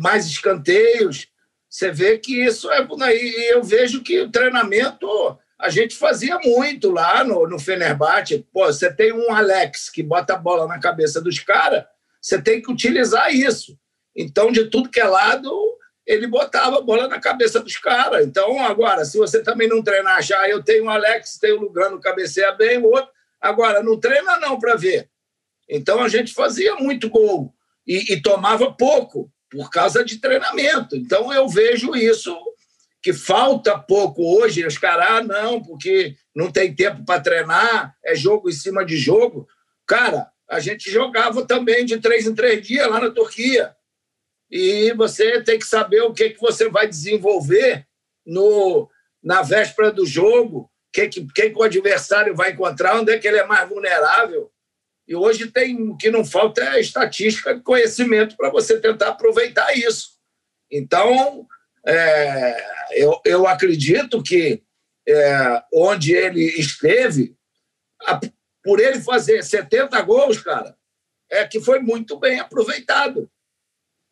[0.00, 1.26] mais escanteios.
[1.68, 2.86] Você vê que isso é.
[3.12, 5.08] E eu vejo que o treinamento
[5.58, 8.46] a gente fazia muito lá no, no Fenerbahçe.
[8.52, 11.84] Pô, você tem um Alex que bota a bola na cabeça dos caras,
[12.20, 13.78] você tem que utilizar isso.
[14.14, 15.50] Então, de tudo que é lado,
[16.06, 18.26] ele botava a bola na cabeça dos caras.
[18.26, 22.00] Então, agora, se você também não treinar já, eu tenho o Alex, tenho o Lugano,
[22.00, 23.10] cabeceia bem, o outro.
[23.40, 25.08] Agora, não treina não para ver.
[25.68, 27.54] Então, a gente fazia muito gol
[27.86, 30.96] e, e tomava pouco por causa de treinamento.
[30.96, 32.36] Então eu vejo isso
[33.00, 34.66] que falta pouco hoje.
[34.66, 38.96] Os caras, ah, não, porque não tem tempo para treinar, é jogo em cima de
[38.96, 39.46] jogo.
[39.86, 43.74] Cara, a gente jogava também de três em três dias lá na Turquia.
[44.50, 47.86] E você tem que saber o que, que você vai desenvolver
[48.24, 48.88] no,
[49.22, 53.38] na véspera do jogo, quem que, que o adversário vai encontrar, onde é que ele
[53.38, 54.50] é mais vulnerável.
[55.06, 59.76] E hoje tem o que não falta é estatística de conhecimento para você tentar aproveitar
[59.76, 60.14] isso.
[60.70, 61.46] Então,
[61.86, 64.62] é, eu, eu acredito que
[65.06, 67.36] é, onde ele esteve,
[68.02, 68.18] a,
[68.62, 70.74] por ele fazer 70 gols, cara,
[71.30, 73.30] é que foi muito bem aproveitado.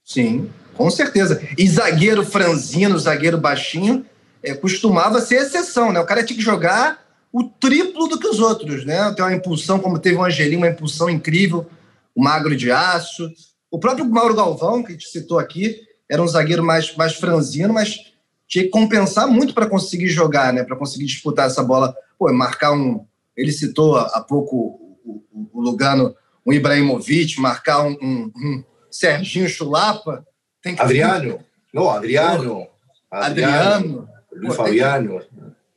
[0.05, 1.41] Sim, com certeza.
[1.57, 4.05] E zagueiro franzino, zagueiro baixinho,
[4.43, 6.01] é, costumava ser exceção, né?
[6.01, 7.01] O cara tinha que jogar
[7.33, 9.13] o triplo do que os outros, né?
[9.15, 11.67] Tem uma impulsão, como teve o Angelim, uma impulsão incrível,
[12.15, 13.31] o magro de aço.
[13.71, 17.73] O próprio Mauro Galvão, que a gente citou aqui, era um zagueiro mais, mais franzino,
[17.73, 18.13] mas
[18.47, 20.63] tinha que compensar muito para conseguir jogar, né?
[20.63, 21.95] Para conseguir disputar essa bola.
[22.19, 23.07] Pô, marcar um.
[23.35, 24.57] Ele citou há pouco
[25.05, 26.15] o, o, o Lugano,
[26.45, 30.27] um Ibrahimovic, marcar um, um Serginho Chulapa.
[30.63, 31.39] Tem que Adriano.
[31.39, 31.47] Ter...
[31.73, 32.69] Não, Adriano.
[33.11, 34.09] Adriano.
[34.31, 34.55] Adriano.
[34.55, 35.19] Fabiano.
[35.19, 35.33] Tem que,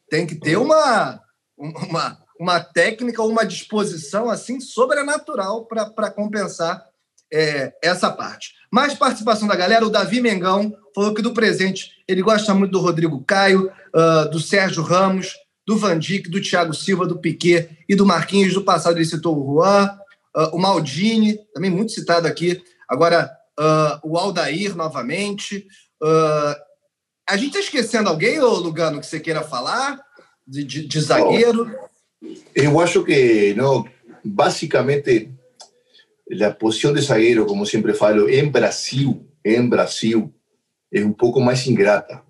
[0.10, 1.22] tem que ter uma
[1.58, 6.86] uma, uma técnica, uma disposição assim sobrenatural para compensar
[7.32, 8.54] é, essa parte.
[8.72, 12.80] Mais participação da galera, o Davi Mengão falou que do presente ele gosta muito do
[12.80, 15.34] Rodrigo Caio, uh, do Sérgio Ramos,
[15.66, 18.54] do Van Dijk, do Thiago Silva, do Piquet e do Marquinhos.
[18.54, 19.98] Do passado ele citou o Juan.
[20.36, 22.62] uh, o Maldini, também muito citado aqui.
[22.90, 25.68] Agora, uh, o Aldair novamente.
[26.02, 26.56] Uh,
[27.28, 30.00] a gente está esquecendo alguém, ô Lugano, que você queira falar?
[30.48, 31.74] De, de, de zagueiro?
[32.54, 33.86] Eu acho que, não,
[34.24, 35.32] basicamente,
[36.44, 40.34] a posição de zagueiro, como sempre falo, em Brasil, em Brasil,
[40.92, 42.22] é um pouco mais ingrata,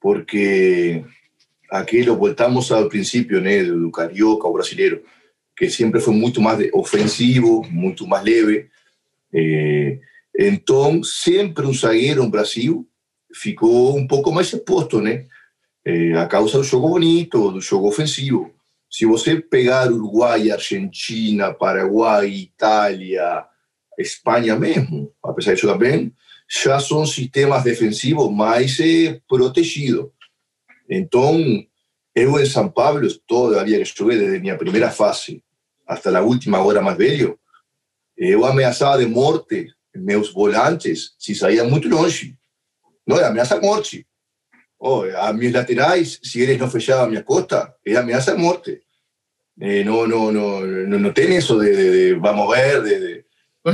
[0.00, 1.04] porque
[1.70, 5.02] aquilo, voltamos ao princípio né, do carioca, o brasileiro,
[5.56, 8.68] que sempre foi muito mais ofensivo, muito mais leve.
[10.36, 12.88] Então, sempre um zagueiro no Brasil
[13.34, 15.26] ficou um pouco mais exposto, né?
[15.84, 18.54] Eh, a causa do jogo bonito, do jogo ofensivo.
[18.90, 23.44] Se você pegar Uruguai, Argentina, Paraguai, Itália,
[23.98, 26.12] Espanha mesmo, apesar jogar bem,
[26.48, 30.06] já são sistemas defensivos mais eh, protegidos.
[30.88, 31.38] Então,
[32.14, 35.42] eu em São Paulo, todavía que joguei desde minha primeira fase
[35.86, 37.38] até a última hora mais velho,
[38.16, 42.36] eu ameaçava de morte meus volantes se saíam muito longe.
[43.06, 44.06] Não, é ameaça de morte.
[44.78, 48.80] Oh, a meus laterais, se eles não fechavam a minha costa, é ameaça de morte.
[49.60, 53.24] Eh, não, não, não, não, não tem isso de, de, de vamos ver, de, de,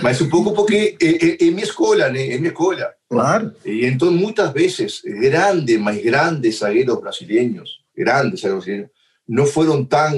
[0.02, 2.30] mas um pouco porque é, é, é minha escola, né?
[2.30, 2.94] É minha escola.
[3.08, 3.52] Claro.
[3.64, 8.90] E então, muitas vezes, grandes, mais grandes zagueiros brasileiros, grandes zagueiros brasileiros,
[9.26, 10.14] não foram tão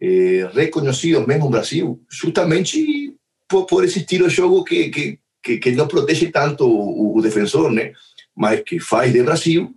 [0.00, 3.17] eh, reconhecidos mesmo no Brasil, justamente
[3.48, 7.22] por, por, esse estilo de jogo que, que, que, que não protege tanto o, o,
[7.22, 7.92] defensor, né?
[8.36, 9.74] Mas que faz de Brasil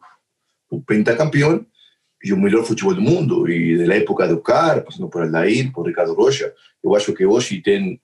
[0.70, 1.66] o pentacampeão
[2.24, 3.50] e o melhor futebol do mundo.
[3.50, 6.54] E da época do Car, passando por Aldair, por Ricardo Rocha,
[6.84, 8.00] eu acho que hoje tem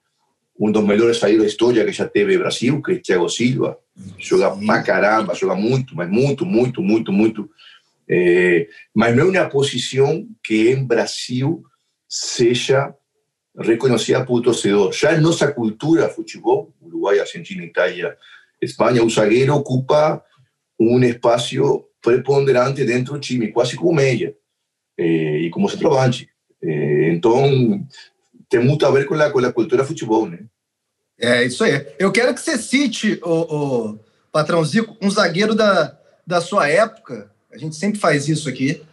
[0.59, 3.77] um dos melhores zagueiros da história que já teve Brasil, que é Thiago Silva.
[4.17, 7.49] Joga pra caramba, joga muito, mas muito, muito, muito, muito.
[8.09, 11.63] É, mas não é uma posição que em Brasil
[12.07, 12.93] seja
[14.41, 14.91] torcedor.
[14.93, 18.15] Já em nossa cultura, futebol, Uruguai, Argentina, Itália,
[18.61, 20.23] Espanha, o zagueiro ocupa
[20.79, 24.35] um espaço preponderante dentro do time, quase como meia,
[24.97, 26.29] eh, e como centroavante.
[26.61, 27.85] Eh, então,
[28.49, 30.39] tem muito a ver com a, cultura futebol, né?
[31.19, 31.87] É, isso aí.
[31.97, 33.99] Eu quero que você cite, o, o
[34.31, 38.83] patrão Zico, um zagueiro da, da sua época, a gente sempre faz isso aqui,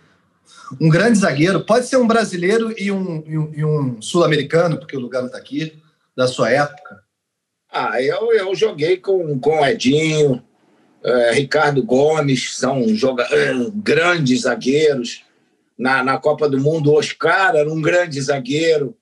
[0.80, 5.20] um grande zagueiro, pode ser um brasileiro e um, um, um sul-americano, porque o lugar
[5.20, 5.80] não está aqui,
[6.16, 7.02] da sua época.
[7.70, 10.42] Ah, eu, eu joguei com, com o Edinho,
[11.02, 15.22] é, Ricardo Gomes, são joga, é, grandes zagueiros.
[15.76, 18.96] Na, na Copa do Mundo, o Oscar era um grande zagueiro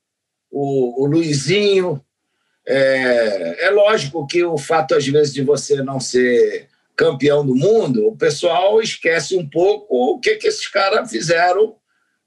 [0.52, 2.04] o, o Luizinho.
[2.66, 8.06] É, é lógico que o fato, às vezes, de você não ser campeão do mundo,
[8.06, 11.76] o pessoal esquece um pouco o que, que esses caras fizeram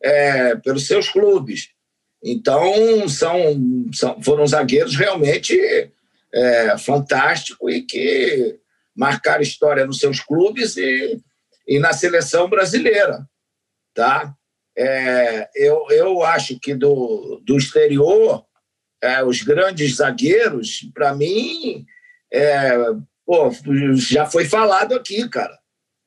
[0.02, 1.70] é, pelos seus clubes.
[2.24, 5.60] Então, são, são foram zagueiros realmente
[6.34, 8.60] é, fantásticos e que
[8.96, 11.20] marcaram história nos seus clubes e,
[11.68, 13.28] e na seleção brasileira.
[13.94, 14.34] Tá?
[14.78, 18.44] É, eu, eu acho que do, do exterior,
[19.02, 21.86] é, os grandes zagueiros, para mim,
[22.32, 22.76] é,
[23.26, 23.50] pô,
[23.96, 25.58] já foi falado aqui, cara.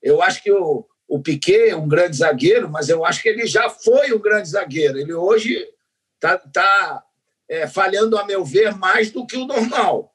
[0.02, 3.46] Eu acho que o, o Piquet é um grande zagueiro, mas eu acho que ele
[3.46, 4.98] já foi um grande zagueiro.
[4.98, 5.66] Ele hoje
[6.14, 7.04] está tá,
[7.48, 10.14] é, falhando, a meu ver, mais do que o normal.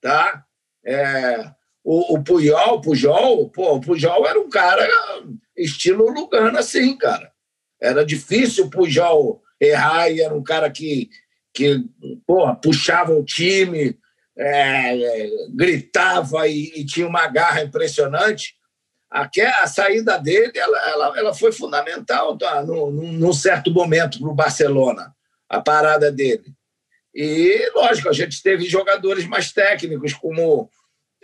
[0.00, 0.44] Tá?
[0.84, 1.50] É,
[1.82, 4.86] o, o Puyol, Pujol, pô, o Pujol era um cara
[5.56, 7.32] estilo Lugano, assim, cara.
[7.80, 11.08] Era difícil o Pujol errar e era um cara que,
[11.52, 11.84] que
[12.26, 13.98] porra, puxava o time,
[14.38, 18.54] é, gritava e, e, tinha uma garra impressionante.
[19.10, 19.28] A,
[19.62, 24.34] a saída dele ela, ela, ela foi fundamental tá, num, num certo momento para o
[24.34, 25.12] Barcelona,
[25.48, 26.52] a parada dele.
[27.14, 30.70] E, lógico, a gente teve jogadores mais técnicos, como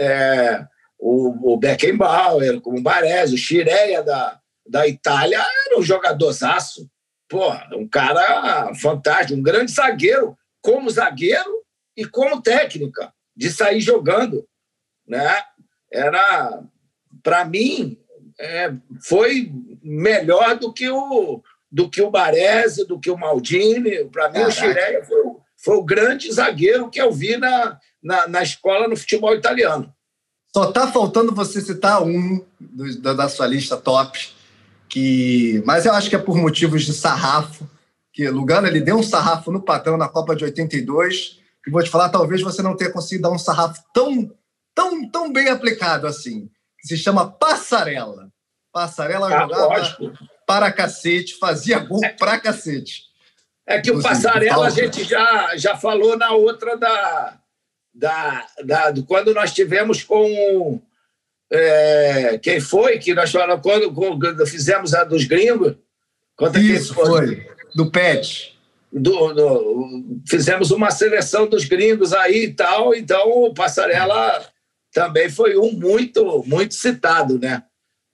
[0.00, 0.64] é,
[0.98, 6.90] o, o Beckenbauer, como o Baresi, o Chireia da, da Itália era um jogadorzaço.
[7.28, 11.63] Pô, um cara fantástico, um grande zagueiro, como zagueiro
[11.96, 14.46] e como técnica, de sair jogando.
[15.06, 15.42] Né?
[15.92, 16.62] Era,
[17.22, 17.98] para mim,
[18.38, 18.72] é,
[19.02, 24.04] foi melhor do que o do que o Baresi, do que o Maldini.
[24.04, 24.48] Para mim, Caraca.
[24.48, 25.24] o Chireia foi,
[25.56, 29.92] foi, o grande zagueiro que eu vi na, na, na escola no futebol italiano.
[30.54, 34.16] Só está faltando você citar um do, da, da sua lista top
[34.88, 37.68] que, mas eu acho que é por motivos de sarrafo,
[38.12, 41.90] que Lugano ele deu um sarrafo no patrão na Copa de 82, e vou te
[41.90, 44.30] falar, talvez você não tenha conseguido dar um sarrafo tão,
[44.74, 48.28] tão, tão bem aplicado assim, que se chama passarela.
[48.72, 50.12] Passarela ah, jogava lógico.
[50.46, 53.04] para cacete, fazia gol pra cacete.
[53.66, 57.38] É que o Passarela a gente já, já falou na outra da,
[57.94, 60.80] da, da, quando nós tivemos com
[61.50, 65.76] é, quem foi que nós falamos quando, quando fizemos a dos gringos?
[66.36, 68.53] Conta Isso foi do Pet.
[68.96, 74.46] Do, do, fizemos uma seleção dos gringos aí e tal, então o Passarela
[74.92, 77.64] também foi um muito muito citado, né?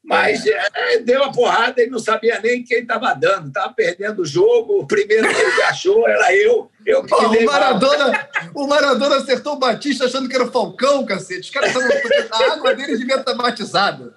[0.02, 0.68] Mas é.
[0.74, 3.48] É, deu a porrada e não sabia nem quem estava dando.
[3.48, 4.80] Estava perdendo o jogo.
[4.80, 6.70] O primeiro que ele achou era eu.
[6.86, 11.40] eu Pô, o, Maradona, o Maradona acertou o Batista achando que era o Falcão, cacete.
[11.40, 11.90] Os caras estavam.
[12.32, 14.14] A água deles devia estar batizada.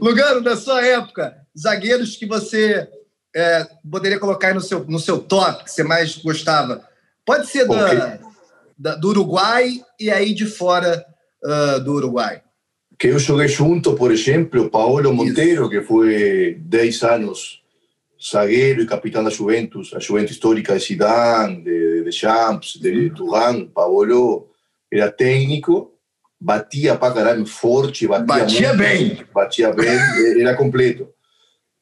[0.00, 2.88] Lugano, na sua época, zagueiros que você
[3.34, 6.86] é, poderia colocar no seu, no seu top, que você mais gostava.
[7.24, 8.18] Pode ser da,
[8.78, 11.04] da, do Uruguai e aí de fora
[11.42, 12.44] uh, do Uruguai
[12.98, 17.62] que yo jugué junto, por ejemplo, Paolo Monteiro, que fue 10 años
[18.20, 23.10] zaguero y capitán de la Juventus, la Juventus histórica de Zidane, de, de Champs, de
[23.10, 23.68] Turán.
[23.68, 24.52] Paolo
[24.90, 25.98] era técnico,
[26.38, 29.26] batía para caralho forte, batía, bien.
[29.32, 30.00] Batía bien,
[30.40, 31.13] era completo.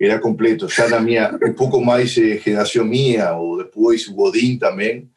[0.05, 0.67] Era completo.
[0.67, 5.13] Ya na minha, un poco más eh, generación mía, o después Godín también,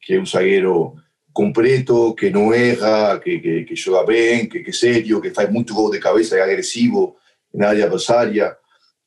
[0.00, 0.94] que es un zaguero
[1.32, 5.74] completo, que não erra, que, que, que joga que, que é sério, que faz muito
[5.74, 7.16] gol de cabeça, é agressivo
[7.52, 8.56] na área adversária.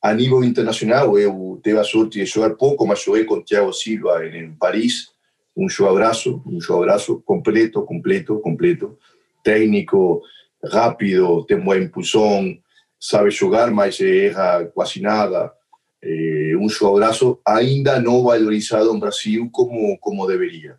[0.02, 4.26] A nível internacional, eu tive a sorte de jogar pouco, mas joguei com Thiago Silva
[4.26, 5.12] em, em Paris,
[5.56, 8.98] um jogabraço, um jogabraço completo, completo, completo,
[9.42, 10.20] técnico,
[10.62, 12.54] rápido, tem boa impulsão,
[13.02, 15.52] sabe jogar, mas erra quase nada.
[16.00, 20.78] Eh, um jogabraço ainda não valorizado no Brasil como, como deveria.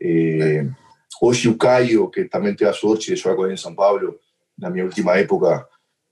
[0.00, 0.66] Eh,
[1.22, 4.18] Hoje o Caio, que também teve a sorte de jogar com ele em São Paulo,
[4.58, 5.66] na minha última época,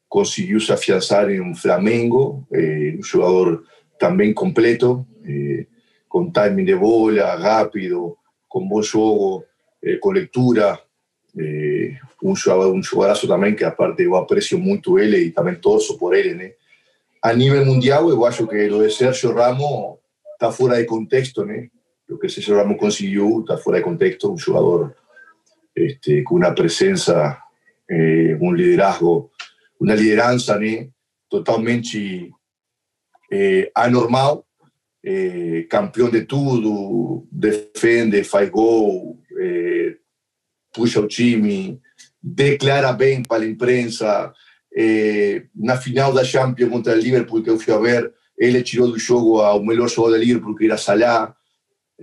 [0.08, 3.62] conseguiu se afiançar em um Flamengo, eh, um jogador
[3.98, 5.06] também completo,
[6.08, 8.16] com timing de bola, rápido,
[8.48, 9.44] com bom jogo,
[10.00, 10.80] com leitura,
[11.38, 15.54] eh, um jogador, um jogadoraço também que, a parte, eu aprecio muito ele e também
[15.54, 16.52] torço por ele, né?
[17.22, 19.98] A nível mundial, eu acho que o de Sérgio Ramos
[20.32, 21.68] está fora de contexto, né?
[22.08, 24.94] Lo que Sergio Ramos consiguió está fuera de contexto, un jugador
[25.74, 27.38] este, con una presencia,
[27.88, 29.30] eh, un liderazgo,
[29.78, 30.58] una lideranza
[31.28, 32.30] totalmente
[33.30, 34.44] eh, anormal,
[35.02, 39.81] eh, campeón de todo, defende, faz gol, eh,
[40.72, 41.80] puxa o time,
[42.22, 44.32] declara bem para a imprensa.
[44.74, 48.90] Eh, na final da Champions contra o Liverpool, que eu fui a ver, ele tirou
[48.90, 51.34] do jogo ao melhor jogador do Liverpool, que era Salah.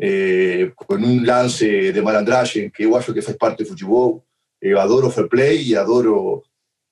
[0.01, 4.25] eh, con un lance de malandragem que eu acho que faz parte do futebol.
[4.61, 6.41] Eu adoro fair play e adoro,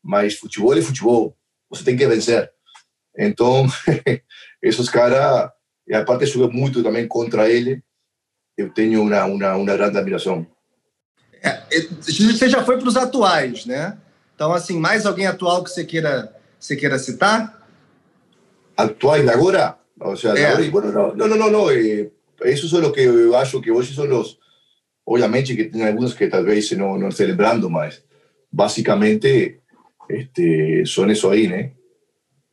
[0.03, 1.37] mas futebol é futebol.
[1.69, 2.51] Você tem que vencer.
[3.17, 3.65] Então,
[4.61, 5.49] esses caras,
[5.91, 7.81] a parte joguei muito também contra ele,
[8.57, 10.45] eu tenho uma, uma, uma grande admiração.
[11.47, 13.97] É, você já foi para os atuais, né?
[14.35, 17.65] Então, assim, mais alguém atual que você queira, você queira citar?
[18.75, 19.77] Atuais agora?
[19.99, 20.45] Ou seja, é.
[20.45, 22.09] agora, bueno, não, não, não, não, eh,
[22.41, 24.37] esos son los que yo acho que hoy son los,
[25.03, 28.03] obviamente que tienen algunos que tal vez no, no estén lembrando, mas
[28.51, 29.61] basicamente
[30.07, 31.73] este, son eso aí, né?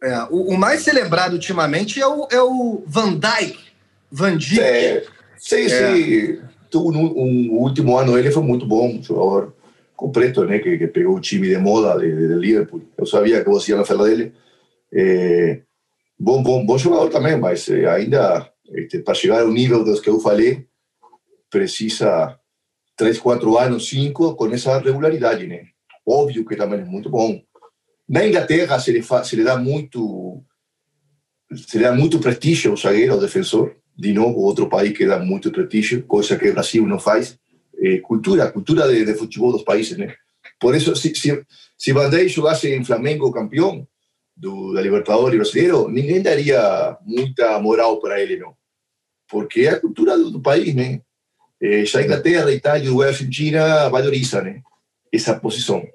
[0.03, 3.59] É, o, o, mais celebrado ultimamente é o, é o Van Dijk,
[4.11, 4.61] Van Dijk.
[4.61, 5.05] É,
[5.39, 6.41] sim, sim.
[6.79, 9.55] O último ano ele foi muito bom, jogador
[9.97, 10.59] completo, né?
[10.59, 12.83] Que, que pegou o time de moda de, de, Liverpool.
[12.97, 14.33] Eu sabia que você ia falar dele.
[14.93, 15.61] É,
[16.19, 19.91] bom, bom, bom jogador também, mas é, ainda este, para llegar a un nivel de
[19.91, 20.67] los que yo falei,
[21.51, 22.41] precisa
[22.97, 25.39] 3, 4 años, 5, con esa regularidad.
[25.41, 25.75] Né?
[26.05, 27.43] Óbvio que también es muy bom.
[28.07, 30.45] Na Inglaterra se le, fa, se le dá muito
[31.55, 33.77] se le dá muito prestígio ao zagueiro, ao defensor.
[33.97, 37.39] De novo, outro país que dá muito prestígio, coisa que o Brasil não faz.
[37.81, 40.15] Eh, cultura, cultura de, de futebol dos países, né?
[40.61, 41.45] Por isso, se, se,
[41.77, 43.87] se Dijk jogasse em Flamengo campeão,
[44.37, 48.55] do, da Libertadores brasileiro, ninguém daria muita moral para ele, não.
[49.29, 51.01] Porque é a cultura do, do país, né?
[51.63, 54.61] É, já a Inglaterra, Itália, Uruguai, Argentina valoriza, né?
[55.13, 55.87] Essa posição.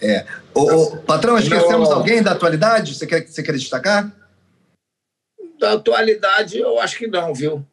[0.00, 0.24] É.
[0.54, 2.94] O, o, patrão, esquecemos não, alguém da atualidade?
[2.94, 4.10] Você quer, você quer destacar?
[5.62, 7.64] Da atualidade, eu acho que não, viu?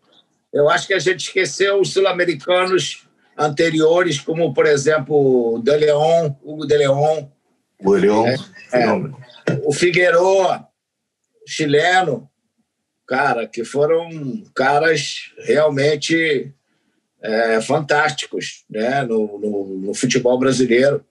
[0.54, 6.32] Eu acho que a gente esqueceu os sul-americanos anteriores, como, por exemplo, o De Leon,
[6.44, 7.26] Hugo De Leon.
[7.84, 8.36] O Leon, é.
[8.74, 8.86] É
[9.66, 10.68] o Figueroa,
[11.48, 12.30] chileno,
[13.08, 14.08] cara, que foram
[14.54, 16.54] caras realmente
[17.24, 21.04] é, fantásticos né, no, no, no, futebol brasileiro.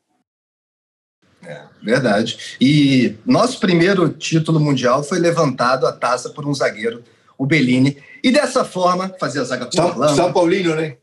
[1.49, 2.57] É, verdade.
[2.61, 7.03] E nosso primeiro título mundial foi levantado a taça por um zagueiro,
[7.39, 7.97] o Bellini.
[8.23, 10.15] E dessa forma, fazer a zaga por São, Orlando.
[10.15, 10.99] São Paulino, né?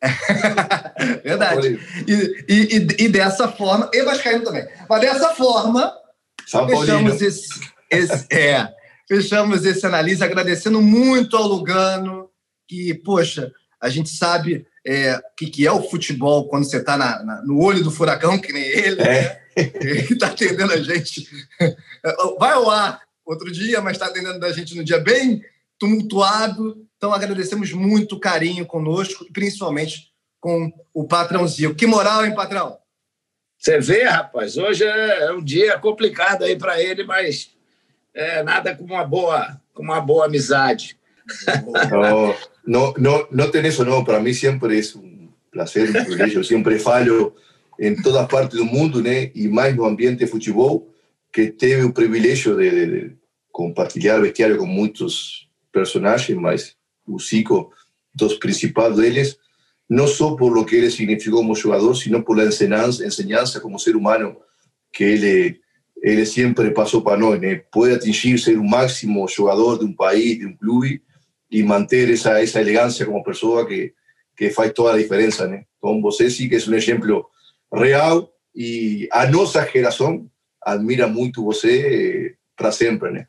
[1.24, 1.80] Verdade.
[2.06, 4.64] E, e, e, e, dessa forma, e Vascaíno também.
[4.88, 5.92] Mas dessa forma,
[6.46, 7.48] São fechamos esse,
[7.90, 8.68] esse, é,
[9.08, 12.28] fechamos esse análise agradecendo muito ao Lugano,
[12.68, 17.42] que, poxa, a gente sabe é, o que, que é o futebol quando você está
[17.44, 19.04] no olho do furacão, que nem ele, é.
[19.04, 19.42] né?
[19.56, 21.28] Ele está atendendo a gente.
[22.38, 25.42] Vai ao ar outro dia, mas está atendendo a gente no dia bem
[25.78, 26.86] tumultuado.
[26.96, 31.74] Então, agradecemos muito o carinho conosco, principalmente com o patrãozinho.
[31.74, 32.78] Que moral, hein, patrão?
[33.58, 37.50] Você vê, rapaz, hoje é um dia complicado aí para ele, mas
[38.12, 40.98] é, nada com uma boa, com uma boa amizade.
[41.90, 44.04] No, no, no, no tem eso, no.
[44.04, 46.44] Para mí siempre es un placer, un privilegio.
[46.44, 47.34] Siempre falo
[47.78, 49.30] en todas partes del mundo, né?
[49.34, 50.30] E mais no ambiente de
[51.32, 53.16] que teve o privilégio de, de, de
[53.50, 57.72] compartilhar vestiário com muitos personagens, mas o Zico,
[58.14, 59.38] dos principais deles,
[59.88, 60.06] não
[60.36, 64.36] por lo que ele significou como jogador, sino por la enseñanza, como ser humano
[64.92, 65.62] que ele
[66.02, 67.62] ele sempre passou para nós, né?
[67.70, 71.00] Pode atingir ser o máximo jogador de um país, de um clube
[71.52, 73.92] e manter essa essa elegância como pessoa que
[74.36, 75.64] que faz toda a diferença, né?
[75.78, 77.26] Então você sim que é um exemplo
[77.72, 80.26] real e a nossa geração
[80.64, 83.26] admira muito você para sempre, né?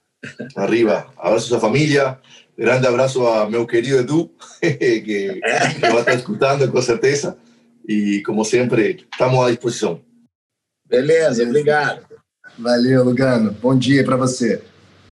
[0.56, 2.18] Arriba, abraço sua família,
[2.58, 5.40] grande abraço a meu querido Edu, que, que
[5.82, 7.38] vai estar escutando com certeza.
[7.88, 10.02] E, como sempre, estamos à disposição.
[10.88, 12.06] Beleza, obrigado.
[12.58, 13.52] Valeu, Lugano.
[13.62, 14.62] Bom dia para você.